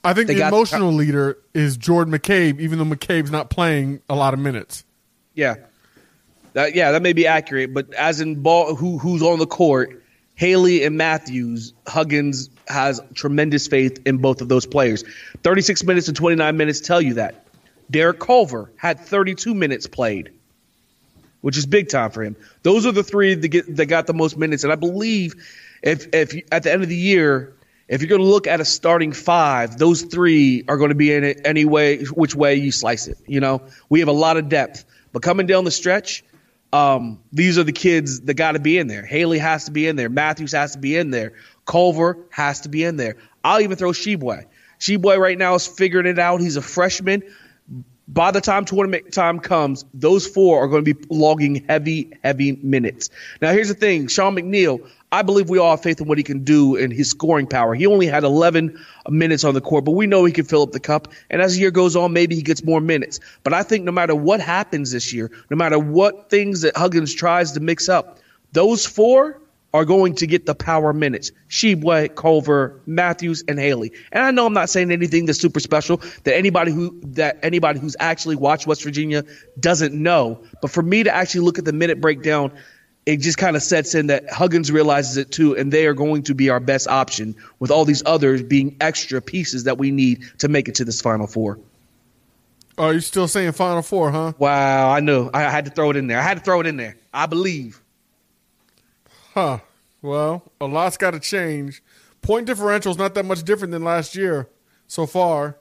I 0.03 0.13
think 0.13 0.27
They 0.27 0.35
the 0.35 0.47
emotional 0.47 0.93
leader 0.93 1.37
is 1.53 1.75
Jordan 1.75 2.13
McCabe, 2.13 2.59
even 2.59 2.79
though 2.79 2.85
McCabe's 2.85 3.31
not 3.31 3.49
playing 3.49 4.01
a 4.07 4.15
lot 4.15 4.33
of 4.33 4.39
minutes. 4.39 4.85
Yeah. 5.33 5.55
That, 6.53 6.75
yeah, 6.75 6.93
that 6.93 7.01
may 7.01 7.13
be 7.13 7.27
accurate, 7.27 7.73
but 7.73 7.93
as 7.93 8.21
in 8.21 8.41
ball, 8.41 8.73
who 8.73 8.97
who's 8.97 9.21
on 9.21 9.37
the 9.37 9.45
court, 9.45 10.01
Haley 10.35 10.83
and 10.83 10.97
Matthews, 10.97 11.73
Huggins 11.85 12.49
has 12.67 13.01
tremendous 13.13 13.67
faith 13.67 13.99
in 14.05 14.17
both 14.19 14.41
of 14.41 14.49
those 14.49 14.65
players. 14.65 15.03
36 15.43 15.83
minutes 15.83 16.07
and 16.07 16.15
29 16.15 16.57
minutes 16.57 16.79
tell 16.79 17.01
you 17.01 17.15
that. 17.15 17.45
Derek 17.89 18.19
Culver 18.19 18.71
had 18.75 18.99
32 18.99 19.53
minutes 19.53 19.87
played, 19.87 20.31
which 21.47 21.57
is 21.57 21.65
big 21.65 21.87
time 21.87 22.11
for 22.11 22.21
him. 22.21 22.35
Those 22.63 22.85
are 22.85 22.91
the 22.91 23.03
three 23.03 23.33
that 23.33 23.47
get 23.47 23.73
that 23.77 23.85
got 23.85 24.05
the 24.05 24.13
most 24.13 24.37
minutes, 24.37 24.65
and 24.65 24.73
I 24.73 24.75
believe 24.75 25.33
if 25.81 26.13
if 26.13 26.35
at 26.51 26.63
the 26.63 26.73
end 26.73 26.83
of 26.83 26.89
the 26.89 26.95
year, 26.97 27.55
if 27.87 28.01
you're 28.01 28.09
going 28.09 28.19
to 28.19 28.27
look 28.27 28.47
at 28.47 28.59
a 28.59 28.65
starting 28.65 29.13
five, 29.13 29.77
those 29.77 30.01
three 30.01 30.65
are 30.67 30.75
going 30.75 30.89
to 30.89 30.95
be 30.95 31.13
in 31.13 31.23
it 31.23 31.39
any 31.45 31.63
way, 31.63 32.03
which 32.03 32.35
way 32.35 32.55
you 32.55 32.73
slice 32.73 33.07
it. 33.07 33.17
You 33.27 33.39
know, 33.39 33.61
we 33.87 34.01
have 34.01 34.09
a 34.09 34.11
lot 34.11 34.35
of 34.35 34.49
depth, 34.49 34.83
but 35.13 35.21
coming 35.21 35.47
down 35.47 35.63
the 35.63 35.71
stretch, 35.71 36.25
um, 36.73 37.21
these 37.31 37.57
are 37.57 37.63
the 37.63 37.71
kids 37.71 38.19
that 38.19 38.33
got 38.33 38.51
to 38.51 38.59
be 38.59 38.77
in 38.77 38.87
there. 38.87 39.05
Haley 39.05 39.37
has 39.37 39.63
to 39.65 39.71
be 39.71 39.87
in 39.87 39.95
there. 39.95 40.09
Matthews 40.09 40.51
has 40.51 40.73
to 40.73 40.79
be 40.79 40.97
in 40.97 41.11
there. 41.11 41.31
Culver 41.65 42.25
has 42.29 42.59
to 42.61 42.69
be 42.69 42.83
in 42.83 42.97
there. 42.97 43.15
I'll 43.41 43.61
even 43.61 43.77
throw 43.77 43.91
Tshiebwe. 43.91 44.47
Tshiebwe 44.81 45.17
right 45.17 45.37
now 45.37 45.55
is 45.55 45.65
figuring 45.65 46.07
it 46.07 46.19
out. 46.19 46.41
He's 46.41 46.57
a 46.57 46.61
freshman. 46.61 47.23
By 48.07 48.31
the 48.31 48.39
time 48.39 48.63
tournament 48.63 49.11
time 49.11 49.39
comes, 49.39 49.83
those 49.93 50.25
four 50.25 50.63
are 50.63 50.67
going 50.67 50.85
to 50.85 50.93
be 50.93 51.05
logging 51.09 51.65
heavy, 51.67 52.13
heavy 52.23 52.53
minutes. 52.63 53.09
Now, 53.41 53.51
here's 53.51 53.67
the 53.67 53.73
thing 53.73 54.07
Sean 54.07 54.35
McNeil, 54.35 54.87
I 55.11 55.21
believe 55.21 55.49
we 55.49 55.57
all 55.57 55.71
have 55.71 55.81
faith 55.81 55.99
in 55.99 56.07
what 56.07 56.17
he 56.17 56.23
can 56.23 56.43
do 56.43 56.75
in 56.75 56.89
his 56.89 57.09
scoring 57.09 57.47
power. 57.47 57.73
He 57.73 57.85
only 57.85 58.07
had 58.07 58.23
11 58.23 58.79
minutes 59.09 59.43
on 59.43 59.53
the 59.53 59.61
court, 59.61 59.83
but 59.83 59.91
we 59.91 60.07
know 60.07 60.23
he 60.23 60.31
can 60.31 60.45
fill 60.45 60.63
up 60.63 60.71
the 60.71 60.79
cup. 60.79 61.09
And 61.29 61.41
as 61.41 61.55
the 61.55 61.61
year 61.61 61.71
goes 61.71 61.95
on, 61.95 62.13
maybe 62.13 62.35
he 62.35 62.41
gets 62.41 62.63
more 62.63 62.79
minutes. 62.79 63.19
But 63.43 63.53
I 63.53 63.63
think 63.63 63.83
no 63.83 63.91
matter 63.91 64.15
what 64.15 64.39
happens 64.39 64.91
this 64.91 65.13
year, 65.13 65.29
no 65.49 65.57
matter 65.57 65.79
what 65.79 66.29
things 66.29 66.61
that 66.61 66.77
Huggins 66.77 67.13
tries 67.13 67.51
to 67.53 67.59
mix 67.59 67.89
up, 67.89 68.19
those 68.53 68.85
four 68.85 69.41
are 69.73 69.85
going 69.85 70.15
to 70.15 70.27
get 70.27 70.45
the 70.45 70.55
power 70.55 70.93
minutes. 70.93 71.31
Tshiebwe, 71.49 72.15
Culver, 72.15 72.81
Matthews, 72.85 73.43
and 73.47 73.59
Haley. 73.59 73.91
And 74.11 74.23
I 74.23 74.31
know 74.31 74.45
I'm 74.45 74.53
not 74.53 74.69
saying 74.69 74.91
anything 74.91 75.25
that's 75.25 75.39
super 75.39 75.59
special 75.59 76.01
that 76.23 76.35
anybody 76.35 76.71
who 76.71 76.99
that 77.11 77.39
anybody 77.43 77.79
who's 77.79 77.95
actually 77.99 78.35
watched 78.35 78.65
West 78.67 78.83
Virginia 78.83 79.23
doesn't 79.59 79.93
know. 79.93 80.41
But 80.61 80.71
for 80.71 80.81
me 80.81 81.03
to 81.03 81.13
actually 81.13 81.41
look 81.41 81.59
at 81.59 81.65
the 81.65 81.73
minute 81.73 82.01
breakdown, 82.01 82.51
it 83.05 83.17
just 83.17 83.37
kind 83.37 83.55
of 83.55 83.63
sets 83.63 83.95
in 83.95 84.07
that 84.07 84.29
Huggins 84.29 84.71
realizes 84.71 85.17
it 85.17 85.31
too, 85.31 85.55
and 85.55 85.71
they 85.71 85.85
are 85.85 85.93
going 85.93 86.23
to 86.23 86.35
be 86.35 86.49
our 86.49 86.59
best 86.59 86.87
option 86.87 87.35
with 87.59 87.71
all 87.71 87.85
these 87.85 88.03
others 88.05 88.43
being 88.43 88.77
extra 88.81 89.21
pieces 89.21 89.65
that 89.65 89.77
we 89.77 89.91
need 89.91 90.23
to 90.39 90.47
make 90.47 90.67
it 90.67 90.75
to 90.75 90.85
this 90.85 91.01
final 91.01 91.27
four. 91.27 91.59
Oh, 92.77 92.91
you're 92.91 93.01
still 93.01 93.27
saying 93.27 93.53
Final 93.53 93.81
Four, 93.81 94.11
huh? 94.11 94.33
Wow, 94.37 94.91
I 94.91 94.99
knew. 94.99 95.31
I 95.33 95.49
had 95.49 95.65
to 95.65 95.71
throw 95.71 95.89
it 95.89 95.95
in 95.95 96.05
there. 96.05 96.19
I 96.19 96.21
had 96.21 96.37
to 96.37 96.43
throw 96.43 96.59
it 96.59 96.67
in 96.67 96.77
there. 96.77 96.95
I 97.11 97.25
believe. 97.25 97.81
Huh. 99.37 99.59
Well, 100.01 100.51
a 100.59 100.65
lot's 100.65 100.97
got 100.97 101.11
to 101.11 101.19
change. 101.19 101.83
Point 102.23 102.47
differential 102.47 102.91
is 102.91 102.97
not 102.97 103.13
that 103.13 103.23
much 103.23 103.43
different 103.43 103.71
than 103.71 103.83
last 103.83 104.15
year 104.15 104.49
so 104.87 105.05
far. 105.05 105.59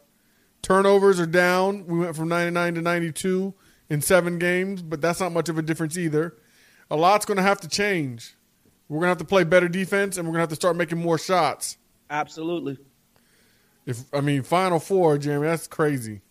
Turnovers 0.63 1.21
are 1.21 1.27
down. 1.27 1.87
We 1.87 1.99
went 1.99 2.17
from 2.17 2.29
99 2.29 2.77
to 2.77 2.81
92 2.81 3.53
in 3.91 4.01
seven 4.01 4.39
games, 4.39 4.81
but 4.81 5.03
that's 5.03 5.21
not 5.21 5.31
much 5.33 5.51
of 5.51 5.59
a 5.59 5.63
difference 5.63 5.99
either. 5.99 6.35
A 6.91 6.97
lot's 6.97 7.27
going 7.27 7.37
to 7.37 7.43
have 7.43 7.61
to 7.61 7.69
change. 7.69 8.35
We're 8.89 9.01
going 9.01 9.09
to 9.09 9.11
have 9.11 9.19
to 9.19 9.27
play 9.27 9.45
better 9.45 9.69
defense, 9.69 10.17
and 10.17 10.27
we're 10.27 10.33
going 10.33 10.39
to 10.39 10.45
have 10.45 10.49
to 10.49 10.57
start 10.57 10.75
making 10.77 10.97
more 10.97 11.19
shots. 11.19 11.77
Absolutely. 12.09 12.79
If 13.85 14.05
I 14.15 14.23
mean, 14.23 14.43
Final 14.43 14.81
Four, 14.81 15.19
Jeremy, 15.19 15.49
that's 15.49 15.67
crazy. 15.67 16.23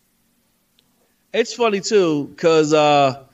It's 1.31 1.53
funny 1.53 1.81
too 1.81 2.25
because 2.25 2.73
uh, 2.73 3.25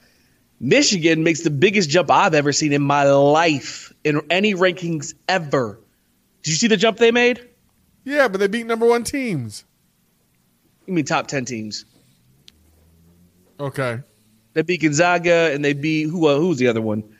Michigan 0.64 1.24
makes 1.24 1.40
the 1.40 1.50
biggest 1.50 1.90
jump 1.90 2.08
I've 2.08 2.34
ever 2.34 2.52
seen 2.52 2.72
in 2.72 2.82
my 2.82 3.02
life 3.02 3.92
in 4.04 4.22
any 4.30 4.54
rankings 4.54 5.12
ever. 5.28 5.80
Did 6.44 6.50
you 6.50 6.56
see 6.56 6.68
the 6.68 6.76
jump 6.76 6.98
they 6.98 7.10
made? 7.10 7.48
Yeah, 8.04 8.28
but 8.28 8.38
they 8.38 8.46
beat 8.46 8.66
number 8.66 8.86
one 8.86 9.02
teams. 9.02 9.64
You 10.86 10.94
mean 10.94 11.04
top 11.04 11.26
ten 11.26 11.44
teams? 11.44 11.84
Okay. 13.58 14.02
They 14.54 14.62
beat 14.62 14.82
Gonzaga 14.82 15.50
and 15.52 15.64
they 15.64 15.72
beat 15.72 16.04
who? 16.04 16.28
Uh, 16.28 16.38
who's 16.38 16.58
the 16.58 16.68
other 16.68 16.80
one? 16.80 17.16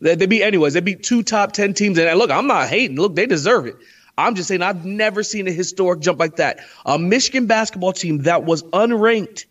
They, 0.00 0.14
they 0.14 0.26
beat 0.26 0.44
anyways. 0.44 0.74
They 0.74 0.80
beat 0.80 1.02
two 1.02 1.24
top 1.24 1.50
ten 1.50 1.74
teams. 1.74 1.98
And 1.98 2.16
look, 2.16 2.30
I'm 2.30 2.46
not 2.46 2.68
hating. 2.68 2.96
Look, 2.96 3.16
they 3.16 3.26
deserve 3.26 3.66
it. 3.66 3.76
I'm 4.16 4.36
just 4.36 4.46
saying 4.46 4.62
I've 4.62 4.84
never 4.84 5.24
seen 5.24 5.48
a 5.48 5.52
historic 5.52 5.98
jump 5.98 6.20
like 6.20 6.36
that. 6.36 6.60
A 6.86 6.96
Michigan 6.96 7.46
basketball 7.46 7.92
team 7.92 8.18
that 8.18 8.44
was 8.44 8.62
unranked 8.62 9.46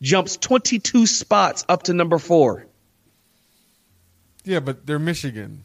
jumps 0.00 0.38
22 0.38 1.06
spots 1.06 1.66
up 1.68 1.82
to 1.84 1.92
number 1.92 2.18
four. 2.18 2.67
Yeah, 4.48 4.60
but 4.60 4.86
they're 4.86 4.98
Michigan. 4.98 5.64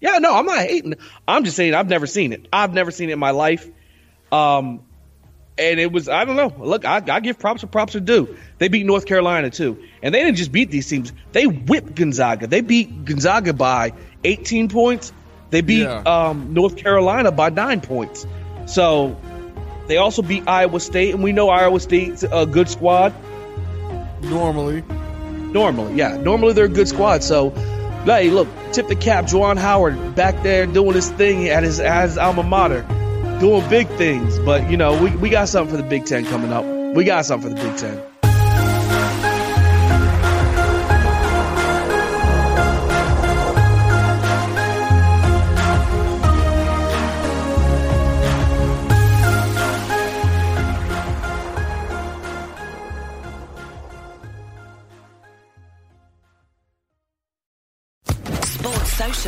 Yeah, 0.00 0.18
no, 0.18 0.34
I'm 0.34 0.44
not 0.44 0.58
hating. 0.58 0.94
I'm 1.26 1.44
just 1.44 1.56
saying 1.56 1.72
I've 1.74 1.88
never 1.88 2.06
seen 2.06 2.32
it. 2.34 2.46
I've 2.52 2.74
never 2.74 2.90
seen 2.90 3.08
it 3.08 3.14
in 3.14 3.18
my 3.18 3.30
life. 3.30 3.66
Um, 4.30 4.82
and 5.56 5.80
it 5.80 5.90
was 5.90 6.10
I 6.10 6.26
don't 6.26 6.36
know. 6.36 6.52
Look, 6.58 6.84
I, 6.84 7.02
I 7.10 7.20
give 7.20 7.38
props 7.38 7.62
where 7.62 7.70
props 7.70 7.96
are 7.96 8.00
due. 8.00 8.36
They 8.58 8.68
beat 8.68 8.84
North 8.84 9.06
Carolina 9.06 9.48
too, 9.48 9.82
and 10.02 10.14
they 10.14 10.22
didn't 10.22 10.36
just 10.36 10.52
beat 10.52 10.70
these 10.70 10.86
teams. 10.86 11.10
They 11.32 11.46
whipped 11.46 11.94
Gonzaga. 11.94 12.46
They 12.46 12.60
beat 12.60 13.06
Gonzaga 13.06 13.54
by 13.54 13.94
18 14.24 14.68
points. 14.68 15.10
They 15.48 15.62
beat 15.62 15.84
Yeah. 15.84 16.02
um, 16.04 16.52
North 16.52 16.76
Carolina 16.76 17.32
by 17.32 17.48
nine 17.48 17.80
points. 17.80 18.26
So 18.66 19.18
they 19.86 19.96
also 19.96 20.20
beat 20.20 20.46
Iowa 20.46 20.80
State, 20.80 21.14
and 21.14 21.22
we 21.24 21.32
know 21.32 21.48
Iowa 21.48 21.80
State's 21.80 22.24
a 22.30 22.44
good 22.44 22.68
squad. 22.68 23.14
Normally. 24.22 24.84
Normally, 25.52 25.94
yeah. 25.94 26.16
Normally 26.16 26.52
they're 26.52 26.66
a 26.66 26.68
good 26.68 26.88
squad. 26.88 27.22
So, 27.22 27.50
hey, 28.04 28.30
look, 28.30 28.48
tip 28.72 28.88
the 28.88 28.96
cap. 28.96 29.24
Juwan 29.24 29.58
Howard 29.58 30.14
back 30.14 30.42
there 30.42 30.66
doing 30.66 30.94
his 30.94 31.10
thing 31.10 31.48
at 31.48 31.62
his, 31.62 31.80
at 31.80 32.04
his 32.04 32.18
alma 32.18 32.42
mater, 32.42 32.82
doing 33.40 33.68
big 33.68 33.88
things. 33.96 34.38
But, 34.40 34.70
you 34.70 34.76
know, 34.76 35.02
we, 35.02 35.10
we 35.16 35.30
got 35.30 35.48
something 35.48 35.76
for 35.76 35.82
the 35.82 35.88
Big 35.88 36.06
Ten 36.06 36.24
coming 36.26 36.52
up. 36.52 36.64
We 36.94 37.04
got 37.04 37.24
something 37.24 37.56
for 37.56 37.62
the 37.62 37.68
Big 37.68 37.78
Ten. 37.78 38.07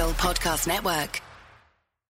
Podcast 0.09 0.67
Network. 0.67 1.30